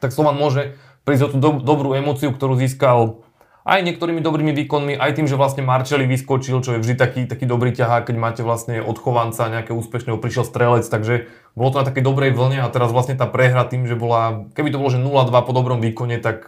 [0.00, 3.23] tak Slovan môže prísť o tú do, dobrú emóciu, ktorú získal
[3.64, 7.48] aj niektorými dobrými výkonmi, aj tým, že vlastne Marčeli vyskočil, čo je vždy taký, taký
[7.48, 12.04] dobrý ťahák, keď máte vlastne odchovanca nejaké úspešného, prišiel strelec, takže bolo to na takej
[12.04, 15.32] dobrej vlne a teraz vlastne tá prehra tým, že bola, keby to bolo že 0-2
[15.32, 16.44] po dobrom výkone, tak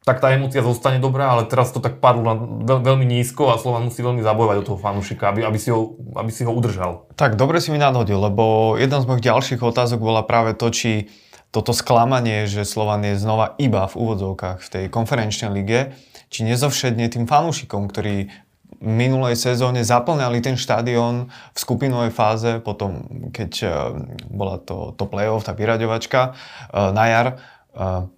[0.00, 3.60] tak tá emócia zostane dobrá, ale teraz to tak padlo na veľ, veľmi nízko a
[3.60, 7.04] Slovan musí veľmi zabojovať do toho fanúšika, aby, aby, si ho, aby si ho udržal.
[7.20, 11.12] Tak dobre si mi nadhodil, lebo jedna z mojich ďalších otázok bola práve to, či
[11.52, 15.92] toto sklamanie, že Slovan je znova iba v úvodzovkách v tej konferenčnej lige,
[16.30, 18.30] či nezovšedne tým fanúšikom, ktorí
[18.80, 23.70] v minulej sezóne zaplňali ten štadión v skupinovej fáze, potom keď uh,
[24.30, 27.26] bola to, to play-off, tá vyraďovačka uh, na jar.
[27.76, 28.08] Uh,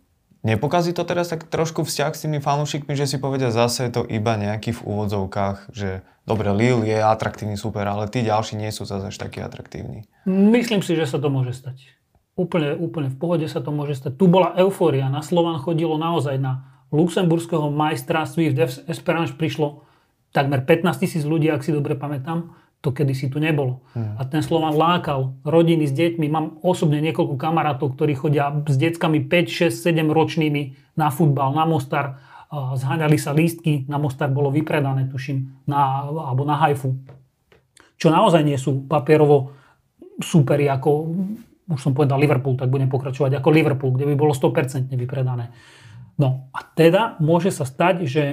[0.47, 4.39] nepokazí to teraz tak trošku vzťah s tými fanúšikmi, že si povedia zase to iba
[4.39, 9.11] nejaký v úvodzovkách, že dobre, Lille je atraktívny super, ale tí ďalší nie sú zase
[9.11, 10.07] až takí atraktívni.
[10.29, 11.91] Myslím si, že sa to môže stať.
[12.39, 14.15] Úplne, úplne v pohode sa to môže stať.
[14.15, 15.11] Tu bola eufória.
[15.13, 19.83] Na Slovan chodilo naozaj na luxemburského majstra Swift Esperance prišlo
[20.31, 22.53] takmer 15 tisíc ľudí, ak si dobre pamätám.
[22.83, 23.79] To kedy si tu nebolo.
[23.95, 24.19] Hmm.
[24.19, 26.27] A ten Slovan lákal rodiny s deťmi.
[26.27, 31.63] Mám osobne niekoľko kamarátov, ktorí chodia s deckami 5, 6, 7 ročnými na futbal, na
[31.63, 32.19] Mostar.
[32.51, 36.99] Zháňali sa lístky, na Mostar bolo vypredané, tuším, na, alebo na Haifu.
[38.03, 39.55] Čo naozaj nie sú papierovo
[40.19, 40.91] superi ako,
[41.71, 45.55] už som povedal Liverpool, tak budem pokračovať ako Liverpool, kde by bolo 100% vypredané.
[46.21, 48.25] No a teda môže sa stať, že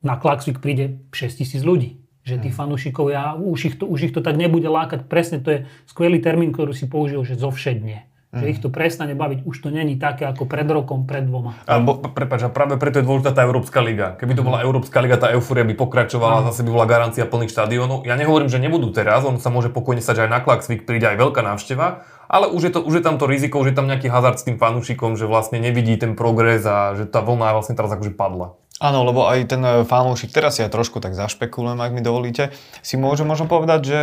[0.00, 1.98] na Klaxvik príde 6 tisíc ľudí.
[2.28, 3.08] Že tí hmm.
[3.08, 5.08] ja, už ich, to, už ich to tak nebude lákať.
[5.08, 5.58] Presne to je
[5.88, 8.04] skvelý termín, ktorý si použil, že zovšedne.
[8.28, 8.52] Že mm.
[8.52, 9.48] ich to prestane baviť.
[9.48, 11.56] Už to není také ako pred rokom, pred dvoma.
[11.64, 14.20] Alebo, prepáč, a práve preto je dôležitá tá Európska liga.
[14.20, 16.52] Keby to bola Európska liga, tá eufória by pokračovala, mm.
[16.52, 18.04] zase by bola garancia plných štadiónov.
[18.04, 21.08] Ja nehovorím, že nebudú teraz, on sa môže pokojne stať, že aj na Klaxvik príde
[21.08, 23.88] aj veľká návšteva, ale už je, to, už je tam to riziko, že je tam
[23.88, 27.74] nejaký hazard s tým fanúšikom, že vlastne nevidí ten progres a že tá vlna vlastne
[27.74, 28.54] teraz akože padla.
[28.78, 32.94] Áno, lebo aj ten e, fanúšik, teraz ja trošku tak zašpekulujem, ak mi dovolíte, si
[32.94, 34.00] môže možno povedať, že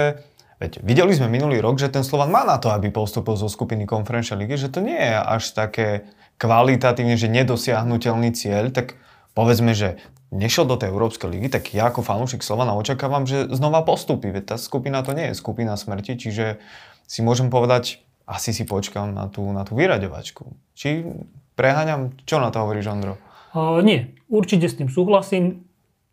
[0.56, 3.84] Veď, videli sme minulý rok, že ten Slovan má na to, aby postupil zo skupiny
[3.84, 6.08] konferenčnej ligy, že to nie je až také
[6.40, 8.96] kvalitatívne, že nedosiahnutelný cieľ, tak
[9.36, 10.00] povedzme, že
[10.32, 14.32] nešiel do tej Európskej ligy, tak ja ako fanúšik Slovana očakávam, že znova postupí.
[14.32, 16.64] Veď tá skupina to nie je skupina smrti, čiže
[17.04, 20.50] si môžem povedať, asi si počkám na tú, na tú vyraďovačku.
[20.74, 21.06] Či
[21.54, 22.18] preháňam?
[22.26, 23.22] Čo na to hovoríš, Ondro?
[23.54, 25.64] Uh, nie, určite s tým súhlasím.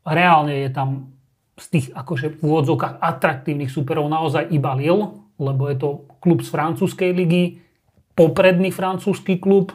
[0.05, 1.13] Reálne je tam
[1.57, 5.89] z tých akože v úvodzovkách atraktívnych superov naozaj iba Lille, lebo je to
[6.23, 7.61] klub z francúzskej ligy,
[8.15, 9.73] popredný francúzsky klub,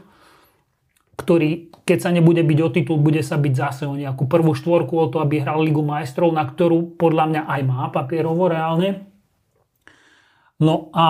[1.18, 4.94] ktorý, keď sa nebude byť o titul, bude sa byť zase o nejakú prvú štvorku
[4.94, 9.10] o to, aby hral Ligu majstrov, na ktorú podľa mňa aj má papierovo reálne.
[10.62, 11.06] No a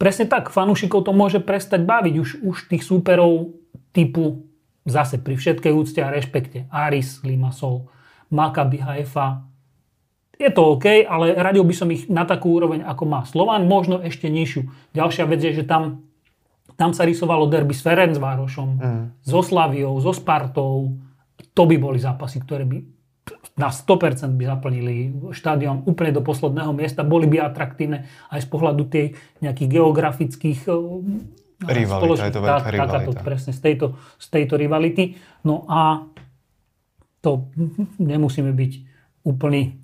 [0.00, 3.52] presne tak, fanúšikov to môže prestať baviť už, už tých súperov
[3.92, 4.48] typu
[4.88, 7.84] zase pri všetkej úcte a rešpekte Aris, Limassol,
[8.32, 9.44] Maccabi Haifa.
[10.40, 14.00] Je to OK, ale radil by som ich na takú úroveň, ako má Slovan, možno
[14.00, 14.96] ešte nižšiu.
[14.96, 16.08] Ďalšia vec je, že tam,
[16.80, 19.04] tam sa rysovalo derby s Ferencvárošom, mm.
[19.20, 20.96] so Slaviou, so Spartou.
[21.52, 22.99] To by boli zápasy, ktoré by
[23.58, 24.94] na 100% by zaplnili
[25.34, 29.06] štadión úplne do posledného miesta, boli by atraktívne aj z pohľadu tej
[29.44, 32.92] nejakých geografických eh, rivalita, je to veľká tá, rivalita.
[33.04, 35.20] Takáto, presne, z tejto, z tejto rivality.
[35.44, 36.08] No a
[37.20, 37.52] to
[38.00, 38.72] nemusíme byť
[39.28, 39.76] úplní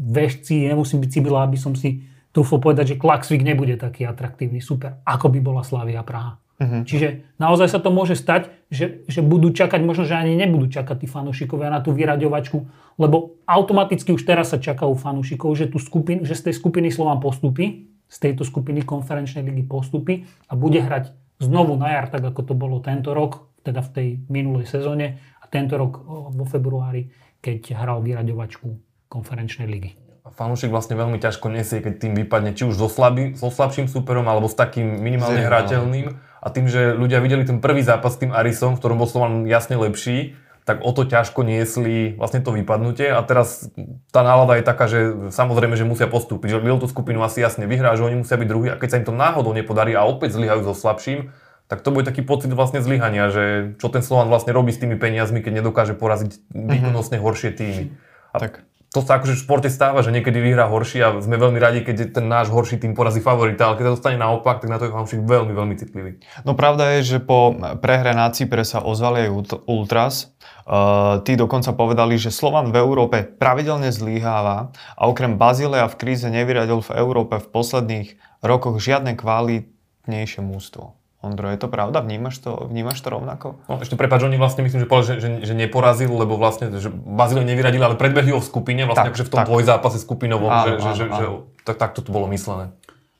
[0.00, 2.02] vešci, nemusím byť cibila, aby som si
[2.34, 6.39] trúfol povedať, že Klaxvik nebude taký atraktívny super, ako by bola Slavia Praha.
[6.60, 6.84] Uh-huh.
[6.84, 11.02] Čiže naozaj sa to môže stať, že, že budú čakať, možno, že ani nebudú čakať
[11.02, 12.58] tí fanúšikovia na tú vyraďovačku,
[13.00, 17.16] lebo automaticky už teraz sa čakajú fanúšikov, že, tú skupin, že z tej skupiny Slovan
[17.16, 22.52] postupí, z tejto skupiny konferenčnej ligy postupí a bude hrať znovu na jar, tak ako
[22.52, 27.08] to bolo tento rok, teda v tej minulej sezóne a tento rok vo februári,
[27.40, 28.68] keď hral vyraďovačku
[29.08, 29.96] konferenčnej ligy.
[30.30, 34.28] Fanúšik vlastne veľmi ťažko nesie, keď tým vypadne či už so, slabý, so slabším superom
[34.28, 38.32] alebo s takým minimálne hrateľným a tým, že ľudia videli ten prvý zápas s tým
[38.32, 43.08] Arisom, v ktorom bol Slovan jasne lepší, tak o to ťažko niesli vlastne to vypadnutie
[43.08, 43.72] a teraz
[44.12, 47.64] tá nálada je taká, že samozrejme, že musia postúpiť, že Lille tú skupinu asi jasne
[47.64, 50.36] vyhrá, že oni musia byť druhí a keď sa im to náhodou nepodarí a opäť
[50.36, 51.32] zlyhajú so slabším,
[51.70, 53.44] tak to bude taký pocit vlastne zlyhania, že
[53.78, 56.66] čo ten Slovan vlastne robí s tými peniazmi, keď nedokáže poraziť mhm.
[56.66, 57.84] výkonnostne horšie týmy.
[58.30, 61.62] A tak to sa akože v športe stáva, že niekedy vyhrá horší a sme veľmi
[61.62, 64.82] radi, keď ten náš horší tým porazí favorita, ale keď sa dostane naopak, tak na
[64.82, 66.18] to je fanúšik veľmi, veľmi citlivý.
[66.42, 70.34] No pravda je, že po prehre na Cypre sa ozvali aj Ultras.
[70.70, 76.26] Uh, tí dokonca povedali, že Slovan v Európe pravidelne zlíháva a okrem Bazilea v kríze
[76.26, 78.08] nevyradil v Európe v posledných
[78.42, 80.99] rokoch žiadne kvalitnejšie mústvo.
[81.20, 82.00] Ondro, je to pravda?
[82.00, 83.60] Vnímaš to, vnímaš to rovnako?
[83.68, 86.88] No, ešte prepáč, oni vlastne myslím, že povedal, že, že, že neporazil, lebo vlastne, že
[86.88, 90.64] Bazíliu nevyradili, ale predbehli ho v skupine, vlastne tak, akože v tom dvojzápase skupinovom, áno,
[90.64, 91.16] že, áno, že, áno.
[91.20, 91.24] že,
[91.68, 92.72] tak, tak to bolo myslené.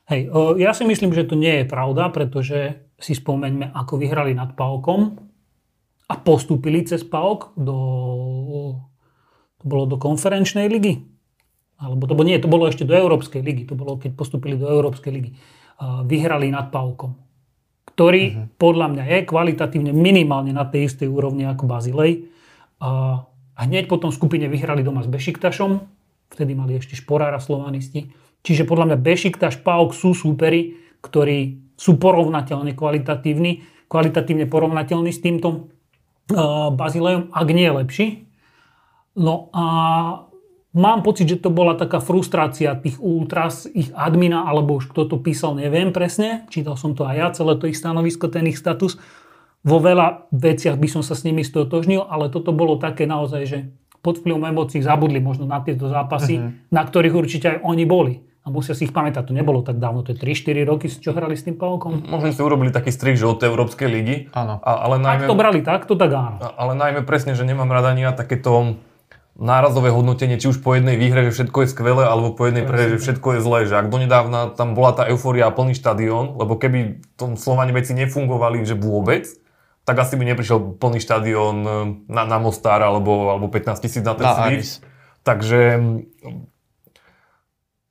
[0.09, 4.33] Hej, o, ja si myslím, že to nie je pravda, pretože si spomeňme, ako vyhrali
[4.33, 5.21] nad Paukom
[6.09, 7.77] a postúpili cez Pauk do,
[9.61, 11.05] to bolo do konferenčnej ligy.
[11.77, 13.69] Alebo to bolo, nie, to bolo ešte do Európskej ligy.
[13.69, 15.33] To bolo, keď postúpili do Európskej ligy.
[16.05, 17.30] vyhrali nad Paukom
[18.01, 18.57] ktorý uh-huh.
[18.57, 22.33] podľa mňa je kvalitatívne minimálne na tej istej úrovni ako Bazilej.
[22.81, 25.85] A hneď potom skupine vyhrali doma s Bešiktašom,
[26.33, 28.09] vtedy mali ešte Šporára slovanisti.
[28.41, 35.69] Čiže podľa mňa Bešiktaš, Pauk sú súperi, ktorí sú porovnateľne kvalitatívni, kvalitatívne porovnateľní s týmto
[36.33, 38.07] uh, Bazilejom, ak nie je lepší.
[39.13, 39.65] No a
[40.71, 45.17] Mám pocit, že to bola taká frustrácia tých ultras, ich admina, alebo už kto to
[45.19, 46.47] písal, neviem presne.
[46.47, 48.95] Čítal som to aj ja, celé to ich stanovisko, ten ich status.
[49.67, 53.59] Vo veľa veciach by som sa s nimi stotožnil, ale toto bolo také naozaj, že
[53.99, 56.71] pod vplyvom emócií zabudli možno na tieto zápasy, uh-huh.
[56.71, 58.23] na ktorých určite aj oni boli.
[58.41, 61.37] A musia si ich pamätať, to nebolo tak dávno, to je 3-4 roky, čo hrali
[61.37, 62.09] s tým Pavkom.
[62.09, 64.15] Možno si urobili taký strich, že od tej Európskej ligy.
[64.33, 64.57] Áno.
[64.65, 66.41] ale najmä, Ak to brali tak, to tak áno.
[66.41, 68.81] Ale najmä presne, že nemám rada ani ja takéto
[69.39, 72.95] nárazové hodnotenie, či už po jednej výhre, že všetko je skvelé, alebo po jednej prehre,
[72.95, 73.59] že všetko je zlé.
[73.67, 77.71] Že ak donedávna tam bola tá eufória a plný štadión, lebo keby v tom Slovane
[77.71, 79.27] veci nefungovali, že vôbec,
[79.81, 81.73] tak asi by neprišiel plný štadión eh,
[82.11, 84.51] na, na Mostar alebo, alebo 15 tisíc na ten na
[85.21, 85.61] Takže,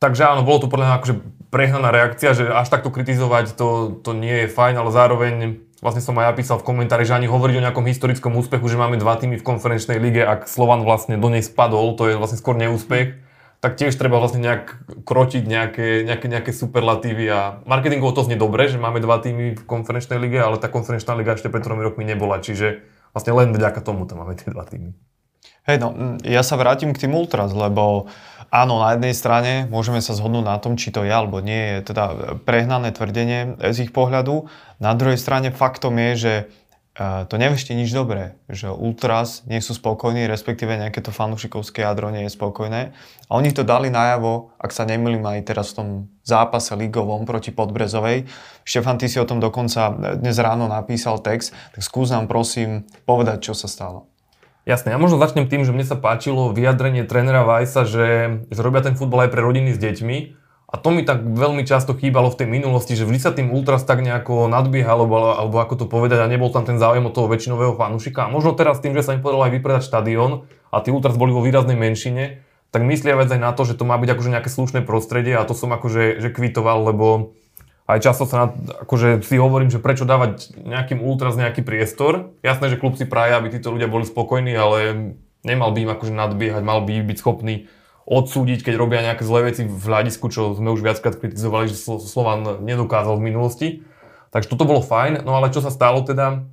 [0.02, 1.14] takže áno, bolo to podľa mňa akože
[1.50, 5.34] prehnaná reakcia, že až takto kritizovať to, to nie je fajn, ale zároveň
[5.80, 8.80] vlastne som aj ja písal v komentári, že ani hovoriť o nejakom historickom úspechu, že
[8.80, 12.36] máme dva týmy v konferenčnej lige, ak Slovan vlastne do nej spadol, to je vlastne
[12.36, 13.16] skôr neúspech,
[13.60, 18.72] tak tiež treba vlastne nejak krotiť nejaké, nejaké, nejaké superlatívy a marketingovo to znie dobre,
[18.72, 22.08] že máme dva týmy v konferenčnej lige, ale tá konferenčná liga ešte pred tromi rokmi
[22.08, 22.80] nebola, čiže
[23.12, 24.96] vlastne len vďaka tomu tam máme tie dva týmy.
[25.68, 25.92] Hej, no,
[26.24, 28.08] ja sa vrátim k tým Ultras, lebo
[28.50, 31.94] áno, na jednej strane môžeme sa zhodnúť na tom, či to je alebo nie je
[31.94, 34.50] teda prehnané tvrdenie z ich pohľadu.
[34.82, 36.44] Na druhej strane faktom je, že e,
[37.30, 42.26] to nevešte nič dobré, že Ultras nie sú spokojní, respektíve nejaké to fanúšikovské jadro nie
[42.26, 42.90] je spokojné.
[43.30, 45.88] A oni to dali najavo, ak sa nemýlim aj teraz v tom
[46.26, 48.26] zápase ligovom proti Podbrezovej.
[48.66, 53.50] Štefan, ty si o tom dokonca dnes ráno napísal text, tak skús nám prosím povedať,
[53.50, 54.09] čo sa stalo.
[54.70, 58.08] Jasné, ja možno začnem tým, že mne sa páčilo vyjadrenie trénera Vajsa, že,
[58.54, 60.38] že robia ten futbal aj pre rodiny s deťmi.
[60.70, 63.82] A to mi tak veľmi často chýbalo v tej minulosti, že vždy sa tým ultras
[63.82, 67.26] tak nejako nadbiehal, alebo, alebo ako to povedať, a nebol tam ten záujem od toho
[67.26, 68.30] väčšinového fanúšika.
[68.30, 71.34] A možno teraz tým, že sa im podarilo aj vypredať štadión a tí ultras boli
[71.34, 74.50] vo výraznej menšine, tak myslia vec aj na to, že to má byť akože nejaké
[74.54, 77.34] slušné prostredie a to som akože že kvitoval, lebo
[77.96, 78.46] aj často sa na,
[78.86, 82.36] akože si hovorím, že prečo dávať nejakým ultras nejaký priestor.
[82.44, 84.78] Jasné, že klub si praje, aby títo ľudia boli spokojní, ale
[85.42, 87.66] nemal by im akože nadbiehať, mal by byť schopný
[88.10, 92.64] odsúdiť, keď robia nejaké zlé veci v hľadisku, čo sme už viackrát kritizovali, že Slovan
[92.64, 93.68] nedokázal v minulosti.
[94.34, 96.46] Takže toto bolo fajn, no ale čo sa stalo teda?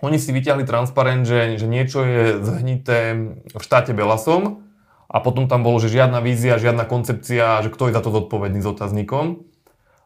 [0.00, 3.16] Oni si vyťahli transparent, že, že niečo je zhnité
[3.52, 4.64] v štáte Belasom
[5.08, 8.64] a potom tam bolo, že žiadna vízia, žiadna koncepcia, že kto je za to zodpovedný
[8.64, 9.49] s otáznikom.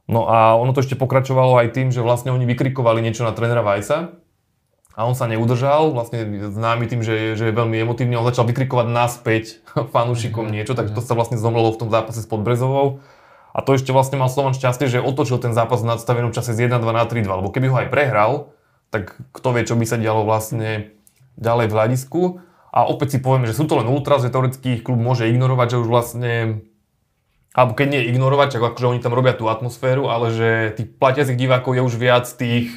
[0.04, 3.64] No a ono to ešte pokračovalo aj tým, že vlastne oni vykrikovali niečo na trénera
[3.64, 4.20] Vajsa
[4.94, 6.22] a on sa neudržal, vlastne
[6.54, 9.44] známy tým, že je, že je veľmi emotívny, on začal vykrikovať naspäť
[9.94, 10.52] fanúšikom mhm.
[10.54, 13.02] niečo, takže to sa vlastne zomrelo v tom zápase s Podbrezovou.
[13.54, 16.66] A to ešte vlastne mal Slovan šťastie, že otočil ten zápas v nadstavenom čase z
[16.66, 18.50] 1-2 na 3-2, lebo keby ho aj prehral,
[18.90, 20.90] tak kto vie, čo by sa dialo vlastne
[21.38, 22.22] ďalej v hľadisku.
[22.74, 25.80] A opäť si povieme, že sú to len ultras, že teoretický klub môže ignorovať, že
[25.86, 26.32] už vlastne
[27.54, 31.38] alebo keď nie ignorovať, čak akože oni tam robia tú atmosféru, ale že tých platiacich
[31.38, 32.74] divákov je už viac tých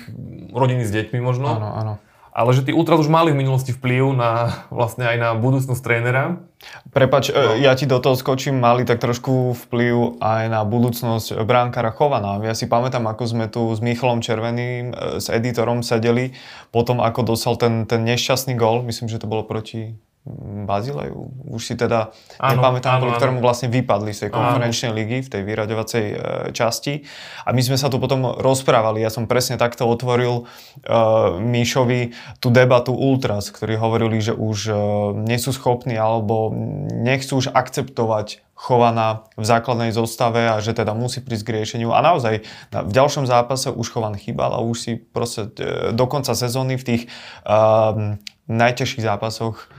[0.53, 1.57] rodiny s deťmi možno.
[1.57, 1.93] Áno, áno.
[2.37, 6.45] Ale že tí Ultras už mali v minulosti vplyv na vlastne aj na budúcnosť trénera.
[6.93, 7.57] Prepač, no.
[7.57, 12.37] ja ti do toho skočím, mali tak trošku vplyv aj na budúcnosť bránkara Chovana.
[12.45, 16.37] Ja si pamätám, ako sme tu s Michalom Červeným, e, s editorom sedeli,
[16.69, 19.97] potom ako dosal ten, ten nešťastný gol, myslím, že to bolo proti
[20.67, 21.47] Bazileju.
[21.47, 24.37] Už si teda Áno, nepamätám, áno, kvôli ktorému vlastne vypadli z tej Áno.
[24.37, 26.15] konferenčnej ligy v tej vyraďovacej e,
[26.51, 27.07] časti.
[27.47, 28.99] A my sme sa tu potom rozprávali.
[28.99, 30.91] Ja som presne takto otvoril e,
[31.39, 32.13] Míšovi
[32.43, 34.73] tú debatu Ultras, ktorí hovorili, že už e,
[35.23, 36.51] nie sú schopní alebo
[36.91, 41.93] nechcú už akceptovať Chovana v základnej zostave a že teda musí prísť k riešeniu.
[41.93, 42.41] A naozaj
[42.73, 46.73] na- v ďalšom zápase už Chovan chýbal a už si proste e, do konca sezóny
[46.81, 47.03] v tých
[47.45, 48.17] um,
[48.49, 49.69] najťažších zápasoch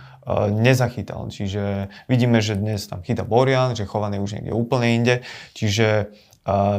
[0.52, 1.32] nezachytal.
[1.32, 5.14] Čiže vidíme, že dnes tam chytá Borian, že Chovan je už niekde úplne inde.
[5.56, 6.12] Čiže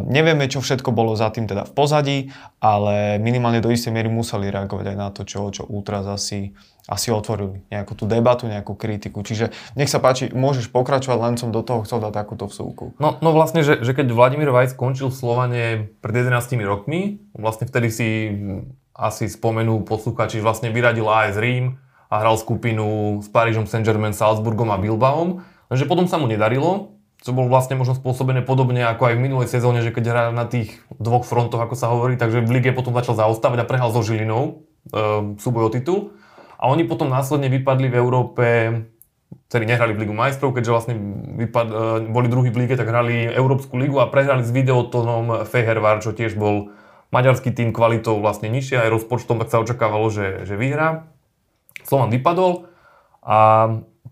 [0.05, 2.17] nevieme, čo všetko bolo za tým teda v pozadí,
[2.57, 6.57] ale minimálne do istej miery museli reagovať aj na to, čo, čo Ultras asi,
[6.89, 7.61] asi otvorili.
[7.69, 9.21] Nejakú tú debatu, nejakú kritiku.
[9.21, 12.97] Čiže nech sa páči, môžeš pokračovať, len som do toho chcel dať takúto vsúku.
[12.97, 15.61] No, no vlastne, že, že keď Vladimír Vajc skončil v Slovane
[16.01, 16.33] pred 11
[16.65, 18.07] rokmi, vlastne vtedy si
[18.97, 21.77] asi spomenú posluchači, vlastne vyradil AS Rím
[22.09, 27.35] a hral skupinu s Parížom Saint-Germain, Salzburgom a Bilbaom, lenže potom sa mu nedarilo, čo
[27.35, 30.81] bolo vlastne možno spôsobené podobne ako aj v minulej sezóne, že keď hral na tých
[30.97, 34.65] dvoch frontoch, ako sa hovorí, takže v lige potom začal zaostávať a prehral so Žilinou
[34.89, 35.99] e, súboj o titul.
[36.59, 38.45] A oni potom následne vypadli v Európe
[39.49, 40.95] ktorí nehrali v Ligu majstrov, keďže vlastne
[41.37, 41.73] vypad, e,
[42.09, 46.37] boli druhý v lige, tak hrali Európsku ligu a prehrali s Videotonom Fehervar, čo tiež
[46.37, 46.73] bol
[47.09, 51.09] maďarský tým kvalitou vlastne nižšie, aj rozpočtom, tak sa očakávalo, že, že vyhrá.
[51.89, 52.69] Slovan vypadol
[53.25, 53.37] a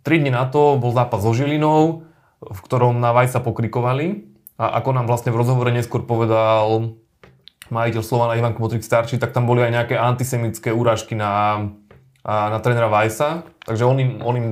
[0.01, 2.09] 3 dní na to bol zápas so Žilinou,
[2.41, 4.25] v ktorom na Vajsa pokrikovali
[4.57, 6.97] a ako nám vlastne v rozhovore neskôr povedal
[7.69, 11.67] majiteľ Slovana Ivan Kmotrik starší, tak tam boli aj nejaké antisemické úražky na,
[12.25, 14.49] na trénera Vajsa, takže on im, on im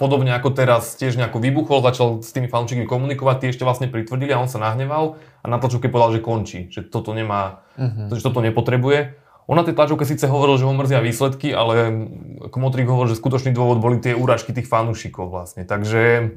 [0.00, 4.32] podobne ako teraz tiež nejako vybuchol, začal s tými fanúšikmi komunikovať, tie ešte vlastne pritvrdili
[4.32, 8.12] a on sa nahneval a na tlačovke povedal, že končí, že toto nemá, uh-huh.
[8.12, 9.25] že toto nepotrebuje.
[9.46, 12.06] On na tej tlačovke síce hovoril, že ho mrzia výsledky, ale
[12.50, 15.62] Kmotrik hovoril, že skutočný dôvod boli tie úražky tých fanúšikov vlastne.
[15.62, 16.34] Takže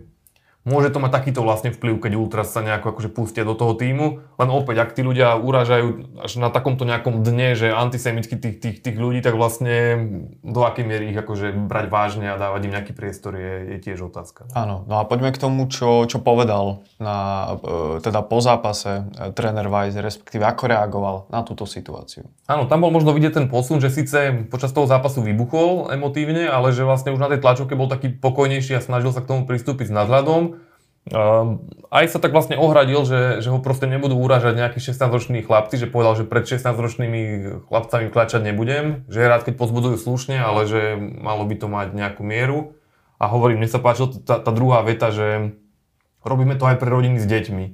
[0.70, 4.22] môže to mať takýto vlastne vplyv, keď Ultras sa nejako akože pustia do toho týmu.
[4.38, 8.78] Len opäť, ak tí ľudia urážajú až na takomto nejakom dne, že antisemicky tých, tých,
[8.86, 9.98] tých ľudí, tak vlastne
[10.46, 14.14] do akej miery ich akože brať vážne a dávať im nejaký priestor je, je tiež
[14.14, 14.46] otázka.
[14.54, 19.34] Áno, no a poďme k tomu, čo, čo povedal na, e, teda po zápase e,
[19.34, 22.30] tréner Weiss, respektíve ako reagoval na túto situáciu.
[22.46, 26.76] Áno, tam bol možno vidieť ten posun, že síce počas toho zápasu vybuchol emotívne, ale
[26.76, 29.90] že vlastne už na tej tlačovke bol taký pokojnejší a snažil sa k tomu pristúpiť
[29.90, 30.59] s nadhľadom.
[31.10, 35.82] Um, aj sa tak vlastne ohradil, že, že ho proste nebudú uražať nejakí 16-roční chlapci,
[35.82, 37.22] že povedal, že pred 16-ročnými
[37.66, 41.88] chlapcami klačať nebudem, že je rád, keď pozbudzujú slušne, ale že malo by to mať
[41.98, 42.78] nejakú mieru.
[43.18, 45.58] A hovorím, mne sa páčila tá, tá druhá veta, že
[46.22, 47.66] robíme to aj pre rodiny s deťmi.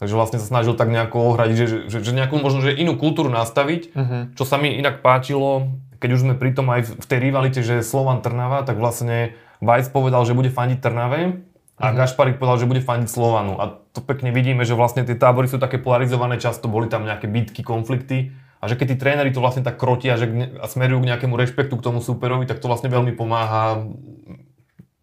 [0.00, 3.28] Takže vlastne sa snažil tak nejako ohradiť, že, že, že nejakú možno že inú kultúru
[3.28, 4.22] nastaviť, uh-huh.
[4.32, 7.84] čo sa mi inak páčilo, keď už sme pri tom aj v tej rivalite, že
[7.84, 11.44] Slovan Trnava, tak vlastne Vajc povedal, že bude fandiť Trnave
[11.80, 11.96] a uh-huh.
[11.96, 13.56] Gašparik povedal, že bude fandiť Slovanu.
[13.56, 17.24] A to pekne vidíme, že vlastne tie tábory sú také polarizované, často boli tam nejaké
[17.24, 18.36] bitky, konflikty.
[18.60, 20.28] A že keď tí tréneri to vlastne tak krotia že
[20.60, 23.88] a smerujú k nejakému rešpektu k tomu superovi, tak to vlastne veľmi pomáha,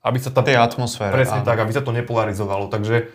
[0.06, 0.46] aby sa tá...
[0.46, 1.10] Tej atmosfére.
[1.10, 1.50] Presne áno.
[1.50, 2.70] tak, aby sa to nepolarizovalo.
[2.70, 3.10] Takže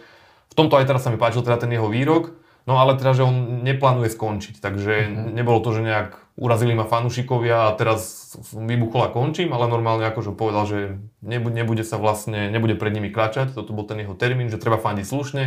[0.51, 2.35] v tomto aj teraz sa mi páčil teda ten jeho výrok,
[2.67, 5.31] no ale teda, že on neplánuje skončiť, takže mm-hmm.
[5.39, 10.33] nebolo to, že nejak urazili ma fanúšikovia a teraz vybuchol a končím, ale normálne akože
[10.33, 10.79] povedal, že
[11.21, 15.07] nebude, sa vlastne, nebude pred nimi klačať, toto bol ten jeho termín, že treba fandiť
[15.07, 15.45] slušne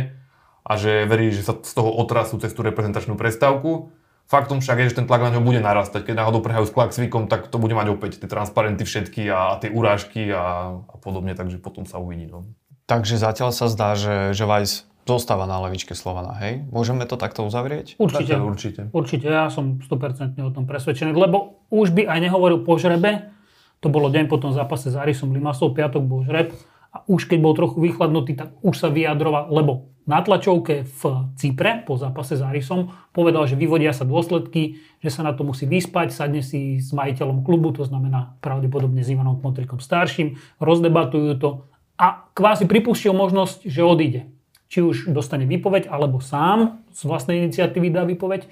[0.66, 3.94] a že verí, že sa z toho otrasú cez tú reprezentačnú prestávku.
[4.26, 6.02] Faktom však je, že ten tlak na ňo bude narastať.
[6.02, 9.62] Keď náhodou prehajú s Klaxvikom, tak to bude mať opäť tie transparenty všetky a, a
[9.62, 12.26] tie urážky a, a podobne, takže potom sa uvidí.
[12.26, 12.42] No.
[12.90, 16.66] Takže zatiaľ sa zdá, že, že Weiss zostáva na levičke Slovana, hej?
[16.68, 17.94] Môžeme to takto uzavrieť?
[17.96, 18.34] Určite.
[18.34, 18.80] Zatiaľ určite.
[18.90, 23.30] Určite, ja som 100% o tom presvedčený, lebo už by aj nehovoril po žrebe,
[23.78, 26.50] to bolo deň po tom zápase s Arisom Limasov, piatok bol žreb
[26.90, 31.02] a už keď bol trochu vychladnutý, tak už sa vyjadroval, lebo na tlačovke v
[31.34, 35.66] Cypre po zápase s Arisom povedal, že vyvodia sa dôsledky, že sa na to musí
[35.66, 41.66] vyspať, sadne si s majiteľom klubu, to znamená pravdepodobne s Ivanom Kmotrikom starším, rozdebatujú to
[41.98, 44.35] a kvázi pripustil možnosť, že odíde.
[44.66, 48.50] Či už dostane výpoveď, alebo sám z vlastnej iniciatívy dá výpoveď.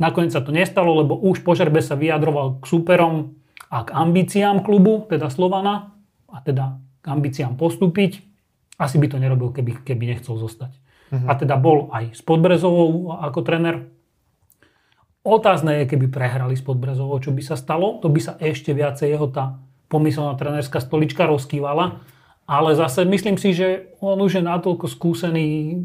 [0.00, 3.36] Nakoniec sa to nestalo, lebo už po žerbe sa vyjadroval k súperom
[3.68, 5.92] a k ambíciám klubu, teda Slovana,
[6.32, 8.24] a teda k ambíciám postúpiť.
[8.80, 10.72] Asi by to nerobil, keby, keby nechcel zostať.
[11.12, 11.28] Uh-huh.
[11.28, 13.92] A teda bol aj s Podbrezovou ako trener.
[15.22, 18.00] Otázne je, keby prehrali s Podbrezovou, čo by sa stalo.
[18.00, 19.60] To by sa ešte viacej jeho tá
[19.92, 22.00] pomyselná trenerská stolička rozkývala.
[22.46, 25.78] Ale zase myslím si, že on už je natoľko skúsený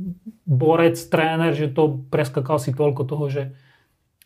[0.44, 3.44] borec, tréner, že to preskakal si toľko toho, že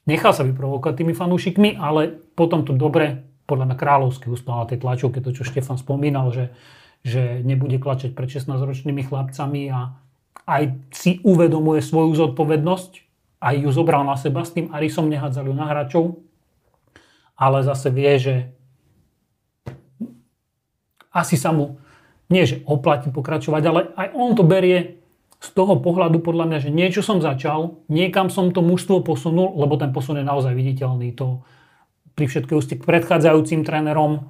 [0.08, 4.80] nechal sa vyprovokovať tými fanúšikmi, ale potom to dobre podľa mňa kráľovský uspal na tej
[4.80, 6.56] tlačovke, to čo Štefan spomínal, že,
[7.04, 9.92] že nebude klačať pred 16-ročnými chlapcami a
[10.48, 10.64] aj
[10.96, 12.92] si uvedomuje svoju zodpovednosť,
[13.42, 16.22] aj ju zobral na seba, s tým Arisom nehádzali na hráčov,
[17.36, 18.36] ale zase vie, že
[21.12, 21.81] asi sa mu,
[22.32, 25.04] nie že oplatí pokračovať, ale aj on to berie
[25.42, 29.76] z toho pohľadu podľa mňa, že niečo som začal, niekam som to mužstvo posunul, lebo
[29.76, 31.12] ten posun je naozaj viditeľný.
[31.18, 31.44] To
[32.14, 34.30] pri všetkej úste k predchádzajúcim trénerom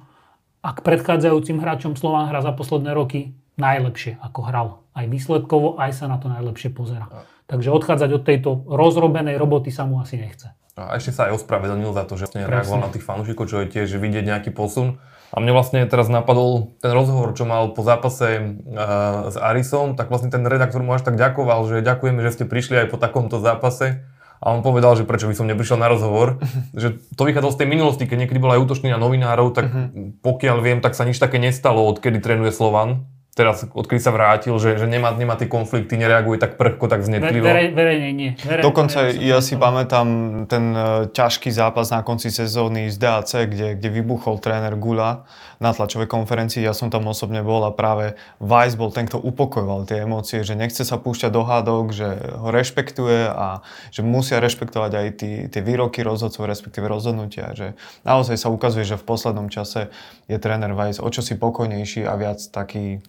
[0.64, 4.68] a k predchádzajúcim hráčom Slován hra za posledné roky najlepšie, ako hral.
[4.96, 7.28] Aj výsledkovo, aj sa na to najlepšie pozera.
[7.44, 10.48] Takže odchádzať od tejto rozrobenej roboty sa mu asi nechce.
[10.72, 13.68] A ešte sa aj ospravedlnil za to, že vlastne reagoval na tých fanúšikov, čo je
[13.68, 14.96] tiež vidieť nejaký posun.
[15.32, 20.12] A mne vlastne teraz napadol ten rozhovor, čo mal po zápase uh, s Arisom, tak
[20.12, 23.40] vlastne ten redaktor mu až tak ďakoval, že ďakujeme, že ste prišli aj po takomto
[23.40, 24.04] zápase.
[24.42, 26.42] A on povedal, že prečo by som neprišiel na rozhovor.
[26.76, 30.20] že to vychádzalo z tej minulosti, keď niekedy bol aj útočný na novinárov, tak uh-huh.
[30.20, 34.76] pokiaľ viem, tak sa nič také nestalo, odkedy trénuje Slovan teraz, odkedy sa vrátil, že,
[34.76, 37.48] že nemá, nemá tie konflikty, nereaguje tak prchko, tak znetlivo.
[37.48, 38.30] Verej, verejne nie.
[38.36, 40.08] Verejne, Dokonca verejne ja si pamätám
[40.52, 45.24] ten uh, ťažký zápas na konci sezóny z DAC, kde, kde vybuchol tréner Gula
[45.64, 46.60] na tlačovej konferencii.
[46.60, 50.52] Ja som tam osobne bol a práve Weiss bol ten, kto upokojoval tie emócie, že
[50.52, 55.62] nechce sa púšťať do hádok, že ho rešpektuje a že musia rešpektovať aj tí, tie
[55.64, 57.56] výroky rozhodcov, respektíve rozhodnutia.
[57.56, 59.88] Že naozaj sa ukazuje, že v poslednom čase
[60.28, 63.00] je tréner Weiss o čosi pokojnejší a viac taký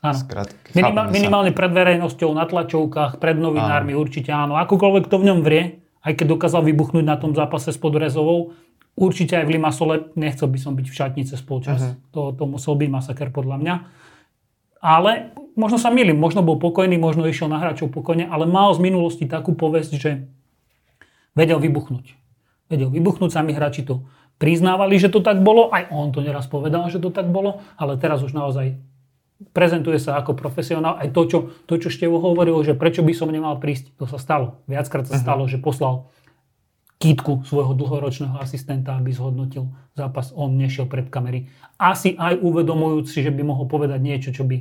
[0.00, 0.16] Áno.
[0.72, 4.00] Minimál, minimálne pred verejnosťou, na tlačovkách, pred novinármi áno.
[4.00, 4.56] určite áno.
[4.56, 8.56] Akokoľvek to v ňom vrie, aj keď dokázal vybuchnúť na tom zápase s Podrezovou,
[8.96, 11.80] určite aj v Limasole nechcel by som byť v šatnice spolčas.
[11.84, 11.96] Uh-huh.
[12.16, 13.74] To, to musel byť masaker podľa mňa.
[14.80, 18.80] Ale možno sa milím, možno bol pokojný, možno išiel na hráčov pokojne, ale mal z
[18.80, 20.10] minulosti takú povesť, že
[21.36, 22.16] vedel vybuchnúť.
[22.72, 24.08] Vedel vybuchnúť, sami hráči to
[24.40, 28.00] priznávali, že to tak bolo, aj on to neraz povedal, že to tak bolo, ale
[28.00, 28.80] teraz už naozaj
[29.56, 31.00] prezentuje sa ako profesionál.
[31.00, 34.20] Aj to, čo, to, čo Števo hovoril, že prečo by som nemal prísť, to sa
[34.20, 34.60] stalo.
[34.68, 35.24] Viackrát sa uh-huh.
[35.24, 36.12] stalo, že poslal
[37.00, 40.36] kýtku svojho dlhoročného asistenta, aby zhodnotil zápas.
[40.36, 41.48] On nešiel pred kamery.
[41.80, 44.60] Asi aj uvedomujúci, že by mohol povedať niečo, čo by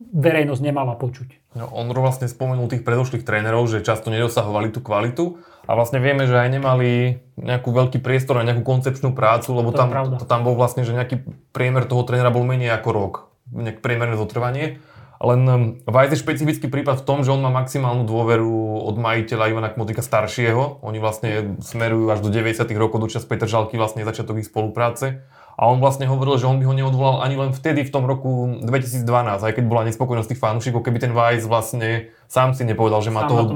[0.00, 1.56] verejnosť nemala počuť.
[1.56, 6.28] No, on vlastne spomenul tých predošlých trénerov, že často nedosahovali tú kvalitu a vlastne vieme,
[6.28, 9.88] že aj nemali nejakú veľký priestor na nejakú koncepčnú prácu, lebo to tam,
[10.20, 13.14] to, tam bol vlastne, že nejaký priemer toho trénera bol menej ako rok
[13.52, 14.82] nejak priemerné zotrvanie.
[15.16, 15.40] Len
[15.88, 20.04] Vajs je špecifický prípad v tom, že on má maximálnu dôveru od majiteľa Ivana Kmotika
[20.04, 20.84] staršieho.
[20.84, 22.68] Oni vlastne smerujú až do 90.
[22.76, 25.24] rokov do čas Peter Žalky, vlastne začiatok ich spolupráce.
[25.56, 28.60] A on vlastne hovoril, že on by ho neodvolal ani len vtedy v tom roku
[28.60, 29.08] 2012,
[29.40, 33.24] aj keď bola nespokojnosť tých fanúšikov, keby ten Vajs vlastne sám si nepovedal, že má,
[33.24, 33.48] toho,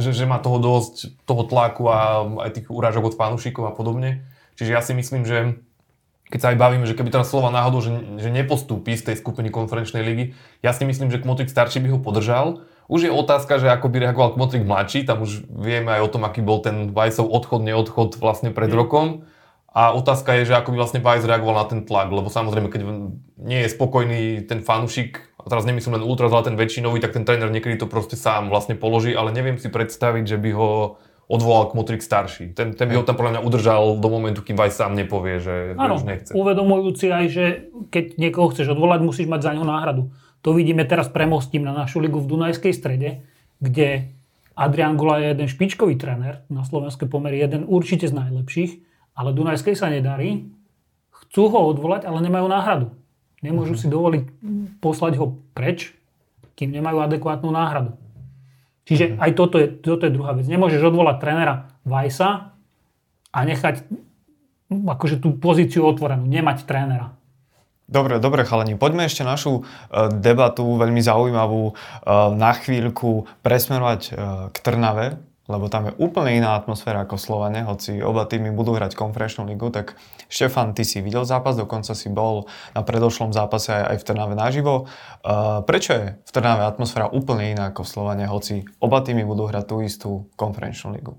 [0.00, 4.24] že, že má toho dosť, toho tlaku a aj tých urážok od fanúšikov a podobne.
[4.56, 5.60] Čiže ja si myslím, že
[6.32, 9.52] keď sa aj bavíme, že keby teraz Slova náhodou, že, že nepostúpi z tej skupiny
[9.52, 10.24] konferenčnej ligy,
[10.64, 12.64] ja si myslím, že Kmotrik starší by ho podržal.
[12.88, 16.24] Už je otázka, že ako by reagoval Kmotrik mladší, tam už vieme aj o tom,
[16.24, 18.76] aký bol ten Vajsov odchod, neodchod vlastne pred mm.
[18.80, 19.28] rokom.
[19.72, 22.80] A otázka je, že ako by vlastne Vajs reagoval na ten tlak, lebo samozrejme, keď
[23.40, 27.24] nie je spokojný ten fanúšik, a teraz nemyslím len ultras, ale ten väčšinový, tak ten
[27.24, 30.70] tréner niekedy to proste sám vlastne položí, ale neviem si predstaviť, že by ho
[31.32, 32.52] odvolal Kmotrik starší.
[32.52, 35.72] Ten, ten by ho tam podľa mňa udržal do momentu, kým Vajs sám nepovie, že,
[35.80, 36.30] ano, už nechce.
[36.36, 37.44] uvedomujúci aj, že
[37.88, 40.12] keď niekoho chceš odvolať, musíš mať za ňo náhradu.
[40.44, 43.24] To vidíme teraz premostím na našu ligu v Dunajskej strede,
[43.64, 44.12] kde
[44.52, 48.72] Adrian Gula je jeden špičkový tréner, na slovenskej pomery jeden určite z najlepších,
[49.16, 50.52] ale Dunajskej sa nedarí.
[51.08, 52.86] Chcú ho odvolať, ale nemajú náhradu.
[53.40, 53.88] Nemôžu uh-huh.
[53.88, 54.24] si dovoliť
[54.84, 55.96] poslať ho preč,
[56.58, 57.96] kým nemajú adekvátnu náhradu.
[58.82, 60.46] Čiže aj toto je, toto je druhá vec.
[60.50, 61.54] Nemôžeš odvolať trénera
[61.86, 62.54] Vajsa
[63.30, 63.86] a nechať
[64.70, 67.14] hm, akože tú pozíciu otvorenú, nemať trénera.
[67.92, 71.74] Dobre, dobre chalani, poďme ešte našu uh, debatu veľmi zaujímavú uh,
[72.32, 74.14] na chvíľku presmerovať uh,
[74.48, 75.20] k Trnave,
[75.50, 79.74] lebo tam je úplne iná atmosféra ako Slovane, hoci oba týmy budú hrať konferenčnú ligu,
[79.74, 79.98] tak
[80.30, 82.46] Štefan, ty si videl zápas, dokonca si bol
[82.78, 84.86] na predošlom zápase aj v Trnave naživo.
[85.26, 89.64] Uh, prečo je v Trnave atmosféra úplne iná ako Slovane, hoci oba týmy budú hrať
[89.66, 91.18] tú istú konferenčnú ligu?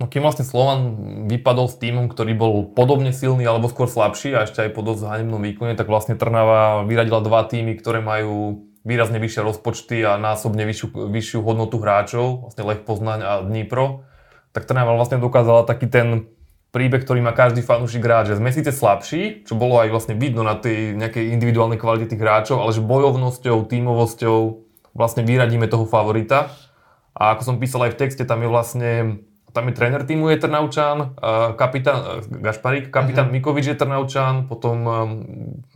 [0.00, 0.80] No kým vlastne Slovan
[1.28, 5.04] vypadol s týmom, ktorý bol podobne silný alebo skôr slabší a ešte aj po dosť
[5.04, 10.66] hanebnom výkone, tak vlastne Trnava vyradila dva týmy, ktoré majú výrazne vyššie rozpočty a násobne
[10.66, 14.06] vyššiu, vyššiu hodnotu hráčov, vlastne Lech Poznaň a Dnipro,
[14.50, 16.28] tak Trnava vlastne dokázala taký ten
[16.72, 20.40] príbeh, ktorý má každý fanúšik hráč, že sme síce slabší, čo bolo aj vlastne vidno
[20.40, 24.38] na tej nejakej individuálnej kvalite tých hráčov, ale že bojovnosťou, tímovosťou
[24.96, 26.48] vlastne vyradíme toho favorita.
[27.12, 28.90] A ako som písal aj v texte, tam je vlastne
[29.52, 31.12] tam je tréner týmu je Trnaučan,
[31.60, 33.36] kapitán Gašparík, kapitán uh-huh.
[33.36, 34.92] Mikovič je Trnaučan, potom um,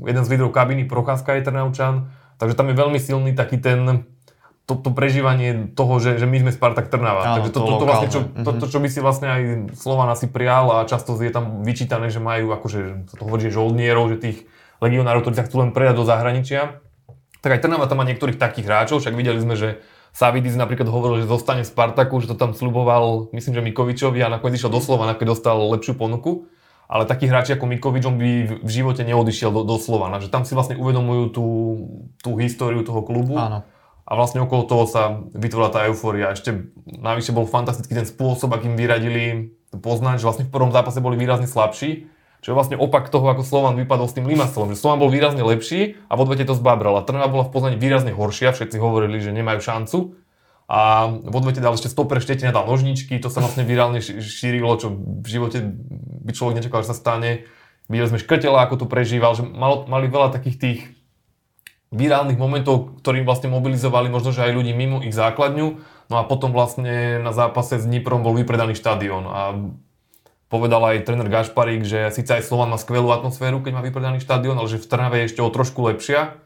[0.00, 4.06] jeden z lídrov kabiny Procházka je Trnaučan, takže tam je veľmi silný taký ten
[4.66, 7.22] to, to prežívanie toho, že, že my sme Spartak Trnava.
[7.22, 9.42] Áno, Takže to, to, to, to, vlastne, čo, to, to, čo by si vlastne aj
[9.78, 14.10] Slovan asi prijal a často je tam vyčítané, že majú akože, to hovorí, že žoldnierov,
[14.10, 14.38] že tých
[14.82, 16.82] legionárov, ktorí sa chcú len predať do zahraničia.
[17.46, 19.78] Tak aj Trnava tam má niektorých takých hráčov, však videli sme, že
[20.10, 24.32] Savidis napríklad hovoril, že zostane v Spartaku, že to tam sluboval, myslím, že Mikovičovi a
[24.32, 26.50] nakoniec išiel do Slovana, keď dostal lepšiu ponuku.
[26.86, 30.46] Ale takí hráči ako Mikovič, on by v- živote neodišiel do, do Slovana, že tam
[30.46, 31.46] si vlastne uvedomujú tú,
[32.22, 33.34] tú históriu toho klubu.
[33.34, 33.66] Áno.
[34.06, 36.30] A vlastne okolo toho sa vytvorila tá eufória.
[36.30, 41.18] Ešte navyše bol fantastický ten spôsob, akým vyradili Poznaň, že vlastne v prvom zápase boli
[41.18, 42.06] výrazne slabší.
[42.38, 44.70] Čo je vlastne opak toho, ako Slovan vypadol s tým Limasolom.
[44.70, 46.94] Že Slovan bol výrazne lepší a v odvete to zbabral.
[46.94, 49.98] A Trnava bola v Poznaní výrazne horšia, všetci hovorili, že nemajú šancu.
[50.66, 54.90] A v odvete dal ešte stoper Štetina, dal nožničky, to sa vlastne virálne šírilo, čo
[54.98, 55.62] v živote
[56.26, 57.46] by človek nečakal, že sa stane.
[57.86, 60.80] Videli sme Škrtela, ako to prežíval, že mal, mali veľa takých tých
[61.94, 65.78] virálnych momentov, ktorí vlastne mobilizovali možno, že aj ľudí mimo ich základňu.
[66.10, 69.22] No a potom vlastne na zápase s Dniprom bol vypredaný štadión.
[69.26, 69.54] A
[70.50, 74.58] povedal aj tréner Gašparík, že síce aj Slovan má skvelú atmosféru, keď má vypredaný štadión,
[74.58, 76.38] ale že v Trnave je ešte o trošku lepšia.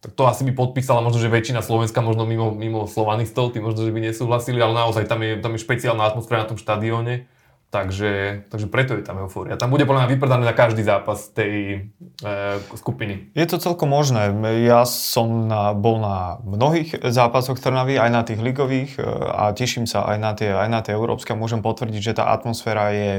[0.00, 3.84] Tak to asi by podpísala možno, že väčšina Slovenska, možno mimo, mimo slovanistov, tí možno,
[3.84, 7.28] že by nesúhlasili, ale naozaj tam je, tam je špeciálna atmosféra na tom štadióne.
[7.70, 9.54] Takže, takže preto je tam eufória.
[9.54, 11.86] Tam bude podľa mňa vypredané na každý zápas tej
[12.18, 12.28] e,
[12.74, 13.30] skupiny.
[13.30, 14.34] Je to celkom možné.
[14.66, 19.86] Ja som na, bol na mnohých zápasoch Trnavy, aj na tých ligových e, a teším
[19.86, 21.30] sa aj na tie, aj na tie európske.
[21.38, 23.12] Môžem potvrdiť, že tá atmosféra je,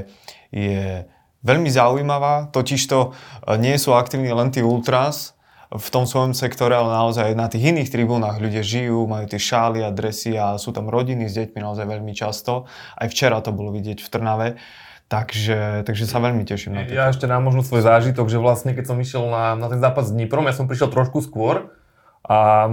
[0.51, 1.07] je
[1.47, 3.09] veľmi zaujímavá, totižto e,
[3.55, 5.32] nie sú aktívni len tí ultras
[5.72, 9.80] v tom svojom sektore, ale naozaj na tých iných tribúnach ľudia žijú, majú tie šály
[9.88, 12.67] a dresy a sú tam rodiny s deťmi naozaj veľmi často.
[12.99, 14.49] Aj včera to bolo vidieť v Trnave.
[15.11, 16.95] Takže, takže sa veľmi teším na to.
[16.95, 20.07] Ja ešte dám možno svoj zážitok, že vlastne keď som išiel na, na ten zápas
[20.07, 21.76] s Dniprom, ja som prišiel trošku skôr
[22.24, 22.72] a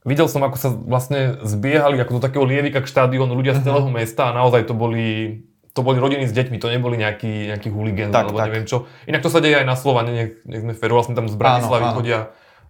[0.00, 3.88] videl som, ako sa vlastne zbiehali ako do takého lievika k štadiónu ľudia z celého
[3.92, 5.44] mesta a naozaj to boli
[5.74, 8.46] to boli rodiny s deťmi, to neboli nejakí, nejakí huligán, Tak, alebo tak.
[8.48, 8.86] neviem čo.
[9.04, 11.82] Inak to sa deje aj na Slovane, nech, nech sme féru, vlastne tam z Bratislavy
[11.82, 11.98] Áno, áno.
[11.98, 12.18] chodia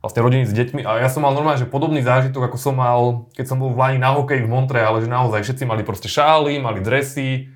[0.00, 3.28] vlastne rodiny s deťmi a ja som mal normálne, že podobný zážitok, ako som mal,
[3.32, 6.60] keď som bol v Lani na hokeji v Montreale, že naozaj všetci mali proste šály,
[6.60, 7.48] mali dresy,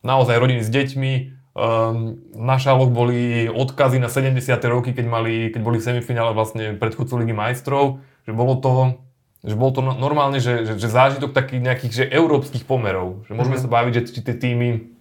[0.00, 1.12] naozaj rodiny s deťmi.
[1.50, 4.36] Um, na šáloch boli odkazy na 70.
[4.64, 8.96] roky, keď, mali, keď boli v semifinále vlastne predchodcu Ligy majstrov, že bolo to,
[9.40, 13.24] že bol to no- normálne, že, že, že zážitok takých nejakých že európskych pomerov.
[13.28, 14.92] Že môžeme sa baviť, že či tie týmy,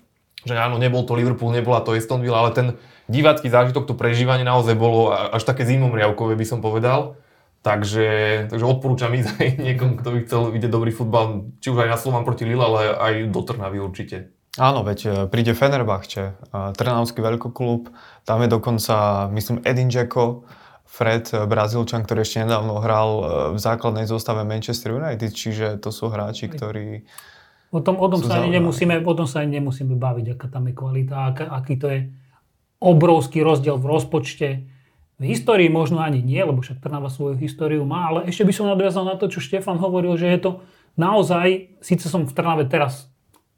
[0.47, 2.67] že áno, nebol to Liverpool, nebola to Aston Villa, ale ten
[3.11, 7.19] divácky zážitok, to prežívanie naozaj bolo až také zimomriavkové by som povedal.
[7.59, 11.91] Takže, takže odporúčam ísť aj niekomu, kto by chcel vidieť dobrý futbal, či už aj
[11.91, 14.31] na Slovan proti Lille, ale aj do Trnavy určite.
[14.55, 16.33] Áno, veď e, príde Fenerbahče, e,
[16.73, 17.91] Trnavský veľkoklub,
[18.23, 20.47] tam je dokonca, myslím, Edin Dzeko,
[20.89, 23.23] Fred, e, Brazílčan, ktorý ešte nedávno hral e,
[23.53, 27.05] v základnej zostave Manchester United, čiže to sú hráči, ktorí...
[27.69, 30.65] O tom, o tom, sa, ani nemusíme, o tom sa ani nemusíme baviť, aká tam
[30.65, 31.99] je kvalita, aká, aký to je
[32.81, 34.47] obrovský rozdiel v rozpočte.
[35.21, 38.71] V histórii možno ani nie, lebo však Trnava svoju históriu má, ale ešte by som
[38.71, 40.51] nadviazal na to, čo Štefan hovoril, že je to
[40.97, 43.05] naozaj, síce som v Trnave teraz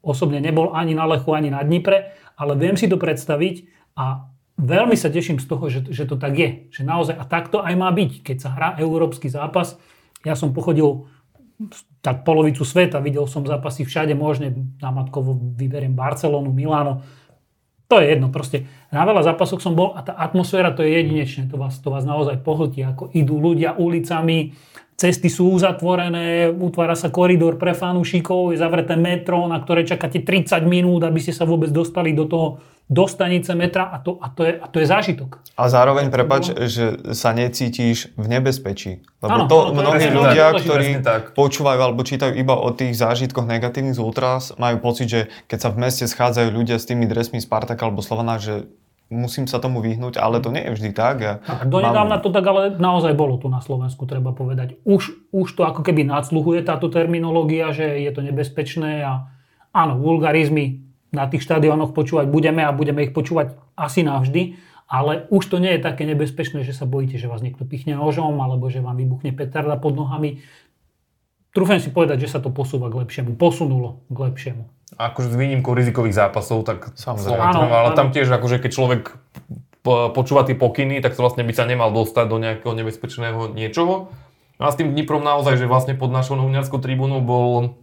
[0.04, 4.96] osobne nebol ani na Lechu, ani na Dnipre, ale viem si to predstaviť a veľmi
[4.98, 6.50] sa teším z toho, že, že to tak je.
[6.72, 8.24] Že naozaj, a tak to aj má byť.
[8.24, 9.80] Keď sa hrá európsky zápas,
[10.22, 11.08] ja som pochodil
[12.02, 17.06] tak polovicu sveta, videl som zápasy všade možne, na Matkovo vyberiem Barcelonu, Miláno,
[17.86, 21.52] to je jedno, proste na veľa zápasoch som bol a tá atmosféra to je jedinečné,
[21.52, 24.56] to vás, to vás naozaj pohltí, ako idú ľudia ulicami,
[24.96, 30.64] cesty sú uzatvorené, utvára sa koridor pre fanúšikov, je zavreté metro, na ktoré čakáte 30
[30.64, 34.44] minút, aby ste sa vôbec dostali do toho, do stanice metra a to, a to,
[34.44, 35.40] je, a to je zážitok.
[35.56, 39.00] A zároveň, prepač, že sa necítiš v nebezpečí.
[39.24, 41.22] Lebo Áno, to to je mnohí presne ľudia, tak, ktorí tak.
[41.32, 45.68] počúvajú alebo čítajú iba o tých zážitkoch negatívnych z Ultras, majú pocit, že keď sa
[45.72, 48.68] v meste schádzajú ľudia s tými dresmi Spartaka alebo Slovana, že
[49.08, 51.16] musím sa tomu vyhnúť, ale to nie je vždy tak.
[51.20, 54.80] Ja Tak, donedávna to tak ale naozaj bolo tu na Slovensku, treba povedať.
[54.84, 59.32] Už, už to ako keby nadsluhuje táto terminológia, že je to nebezpečné a
[59.72, 64.56] áno, vulgarizmy na tých štadiónoch počúvať budeme a budeme ich počúvať asi navždy,
[64.88, 68.36] ale už to nie je také nebezpečné, že sa bojíte, že vás niekto pichne nožom
[68.40, 70.40] alebo že vám vybuchne petarda pod nohami.
[71.52, 73.36] Trúfam si povedať, že sa to posúva k lepšiemu.
[73.36, 74.64] Posunulo k lepšiemu.
[74.96, 77.40] Akože s výnimkou rizikových zápasov, tak Samozrejme.
[77.40, 77.96] Áno, ale áno.
[77.96, 79.02] tam tiež akože keď človek
[79.84, 84.12] po- počúva tie pokyny, tak to vlastne by sa nemal dostať do nejakého nebezpečného niečoho.
[84.60, 87.76] No a s tým Dniprom naozaj, že vlastne pod našou novinárskou tribúnou bol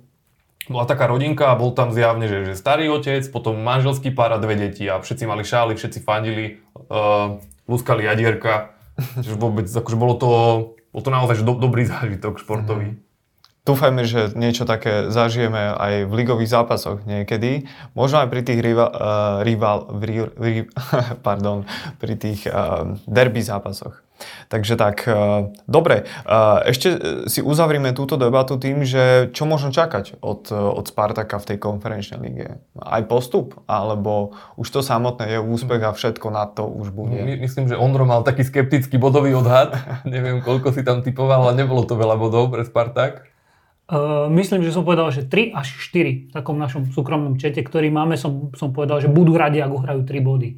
[0.70, 4.40] bola taká rodinka a bol tam zjavne, že, že starý otec, potom manželský pár a
[4.40, 8.78] dve deti a všetci mali šály, všetci fandili, uh, lúskali jadierka.
[9.26, 10.30] Čiže vôbec, akože bolo to,
[10.94, 12.96] bol to naozaj že do, dobrý zážitok športový.
[12.96, 13.10] Mhm.
[13.68, 17.70] Dúfajme, že niečo také zažijeme aj v ligových zápasoch niekedy.
[17.94, 20.54] Možno aj pri tých rival, uh, rival, ri, ri,
[21.28, 21.70] pardon,
[22.02, 24.02] pri tých uh, derby zápasoch.
[24.52, 26.96] Takže tak, uh, dobre, uh, ešte
[27.32, 32.20] si uzavrieme túto debatu tým, že čo možno čakať od, od Spartaka v tej konferenčnej
[32.20, 32.48] lige?
[32.80, 33.60] Aj postup?
[33.66, 37.18] Alebo už to samotné je úspech a všetko na to už bude?
[37.18, 39.76] My, myslím, že Ondro mal taký skeptický bodový odhad.
[40.08, 43.30] Neviem, koľko si tam typoval, ale nebolo to veľa bodov pre Spartak.
[43.90, 47.90] Uh, myslím, že som povedal, že 3 až 4 v takom našom súkromnom čete, ktorý
[47.90, 50.50] máme, som, som povedal, že budú radi, ak uhrajú 3 body.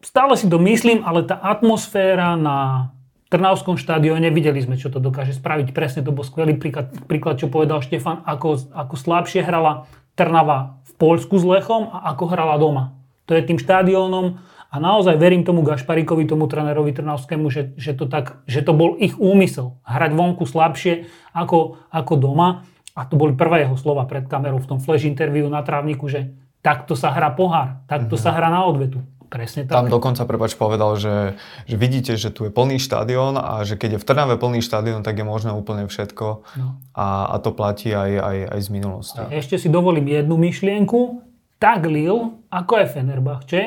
[0.00, 2.90] Stále si to myslím, ale tá atmosféra na
[3.30, 5.70] Trnavskom štadióne, videli sme, čo to dokáže spraviť.
[5.70, 9.86] Presne to bol skvelý príklad, príklad čo povedal Štefan, ako, ako slabšie hrala
[10.18, 12.98] Trnava v Poľsku s Lechom a ako hrala doma.
[13.30, 18.06] To je tým štadiónom, a naozaj verím tomu Gašparikovi, tomu trénerovi Trnavskému, že, že, to
[18.06, 19.82] tak, že to bol ich úmysel.
[19.82, 22.62] Hrať vonku slabšie ako, ako doma.
[22.94, 26.30] A to boli prvé jeho slova pred kamerou v tom flash interviu na trávniku, že
[26.62, 28.30] takto sa hrá pohár, takto mm-hmm.
[28.30, 29.02] sa hrá na odvetu.
[29.30, 29.78] Presne tak.
[29.78, 31.38] Tam dokonca, prepač, povedal, že,
[31.70, 35.06] že vidíte, že tu je plný štadión a že keď je v Trnave plný štadión,
[35.06, 36.26] tak je možné úplne všetko
[36.58, 36.82] no.
[36.98, 39.22] a, a to platí aj, aj, aj z minulosti.
[39.22, 41.22] A ešte si dovolím jednu myšlienku.
[41.62, 43.62] Tak Lille, ako je Fenerbahče,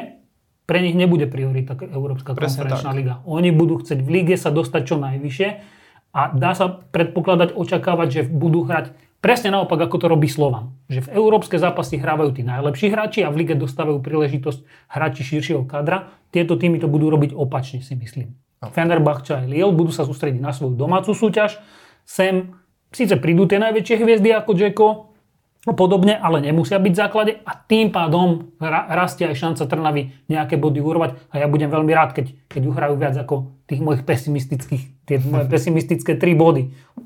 [0.67, 2.99] pre nich nebude priorita Európska Presne konferenčná tak.
[2.99, 3.13] liga.
[3.23, 5.47] Oni budú chcieť v lige sa dostať čo najvyššie
[6.11, 8.91] a dá sa predpokladať, očakávať, že budú hrať
[9.23, 10.75] presne naopak, ako to robí Slovan.
[10.91, 15.63] Že v európske zápasy hrávajú tí najlepší hráči a v lige dostávajú príležitosť hráči širšieho
[15.63, 16.11] kadra.
[16.35, 18.35] Tieto týmy to budú robiť opačne, si myslím.
[18.59, 18.67] No.
[18.75, 21.55] Fenerbahce a Lille budú sa sústrediť na svoju domácu súťaž.
[22.03, 22.51] Sem
[22.91, 24.87] síce prídu tie najväčšie hviezdy ako Džeko,
[25.71, 30.59] podobne, ale nemusia byť v základe a tým pádom ra- rastie aj šanca Trnavy nejaké
[30.59, 34.92] body urovať a ja budem veľmi rád, keď, keď uhrajú viac ako tých mojich pesimistických,
[35.05, 36.63] tie moje pesimistické 3 body.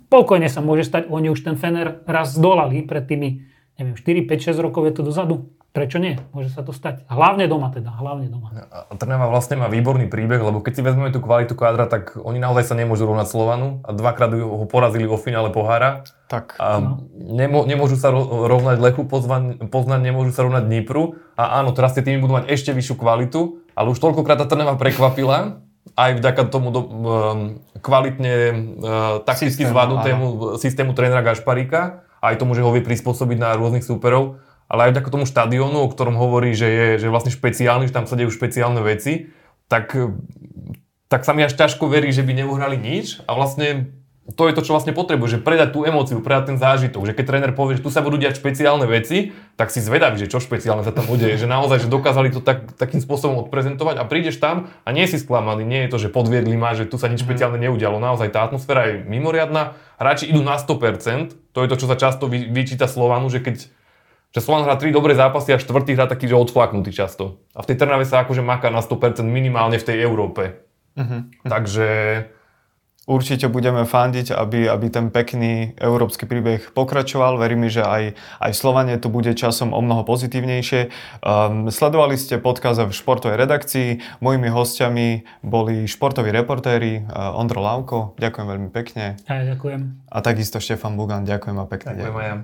[0.08, 3.48] Pokojne sa môže stať, oni už ten Fener raz zdolali pred tými,
[3.82, 5.36] neviem, 4, 5, 6 rokov je to dozadu.
[5.78, 6.18] Prečo nie?
[6.34, 7.06] Môže sa to stať.
[7.06, 8.50] Hlavne doma teda, hlavne doma.
[8.72, 12.42] A Trnava vlastne má výborný príbeh, lebo keď si vezmeme tú kvalitu kádra, tak oni
[12.42, 16.02] naozaj sa nemôžu rovnať Slovanu a dvakrát ho porazili vo finále pohára.
[16.34, 16.58] Tak.
[16.58, 17.06] A no.
[17.14, 21.22] nemô, nemôžu sa rovnať Lechu Poznaň, Poznaň, nemôžu sa rovnať Dnipru.
[21.38, 24.82] A áno, teraz tie týmy budú mať ešte vyššiu kvalitu, ale už toľkokrát tá Trnava
[24.82, 25.62] prekvapila,
[25.94, 28.56] aj vďaka tomu do, um, kvalitne uh,
[29.24, 34.92] takticky zvládnutému systému trénera Gašparíka, aj tomu, že ho vie prispôsobiť na rôznych súperov ale
[34.92, 38.04] aj vďaka tomu štadiónu, o ktorom hovorí, že je, že je vlastne špeciálny, že tam
[38.04, 39.32] sa dejú špeciálne veci,
[39.72, 39.96] tak,
[41.08, 43.96] tak sa mi až ťažko verí, že by neuhrali nič a vlastne
[44.28, 47.26] to je to, čo vlastne potrebuje, že predať tú emóciu, predať ten zážitok, že keď
[47.32, 50.84] tréner povie, že tu sa budú diať špeciálne veci, tak si zvedavý, že čo špeciálne
[50.84, 54.68] sa tam bude, že naozaj, že dokázali to tak, takým spôsobom odprezentovať a prídeš tam
[54.84, 57.28] a nie si sklamaný, nie je to, že podviedli ma, že tu sa nič mhm.
[57.32, 61.88] špeciálne neudialo, naozaj tá atmosféra je mimoriadná, hráči idú na 100%, to je to, čo
[61.88, 63.72] sa často vyčíta Slovanu, že keď
[64.36, 67.40] že Slovan hrá tri dobré zápasy a štvrtý hrá taký, že odflaknutý často.
[67.56, 70.68] A v tej Trnave sa akože maká na 100% minimálne v tej Európe.
[71.00, 71.26] Uh-huh.
[71.48, 71.88] Takže...
[73.08, 77.40] Určite budeme fandiť, aby, aby ten pekný európsky príbeh pokračoval.
[77.40, 80.92] Verím, že aj, aj v Slovane to bude časom o mnoho pozitívnejšie.
[81.24, 84.20] Um, sledovali ste podcast v športovej redakcii.
[84.20, 88.20] Mojimi hostiami boli športoví reportéri uh, Ondro Lavko.
[88.20, 89.16] Ďakujem veľmi pekne.
[89.24, 90.12] Ja, ďakujem.
[90.12, 91.24] A takisto Štefan Bugan.
[91.24, 91.96] Ďakujem a pekne.
[91.96, 92.36] Ďakujem aj ja.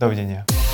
[0.00, 0.65] Dovidenia.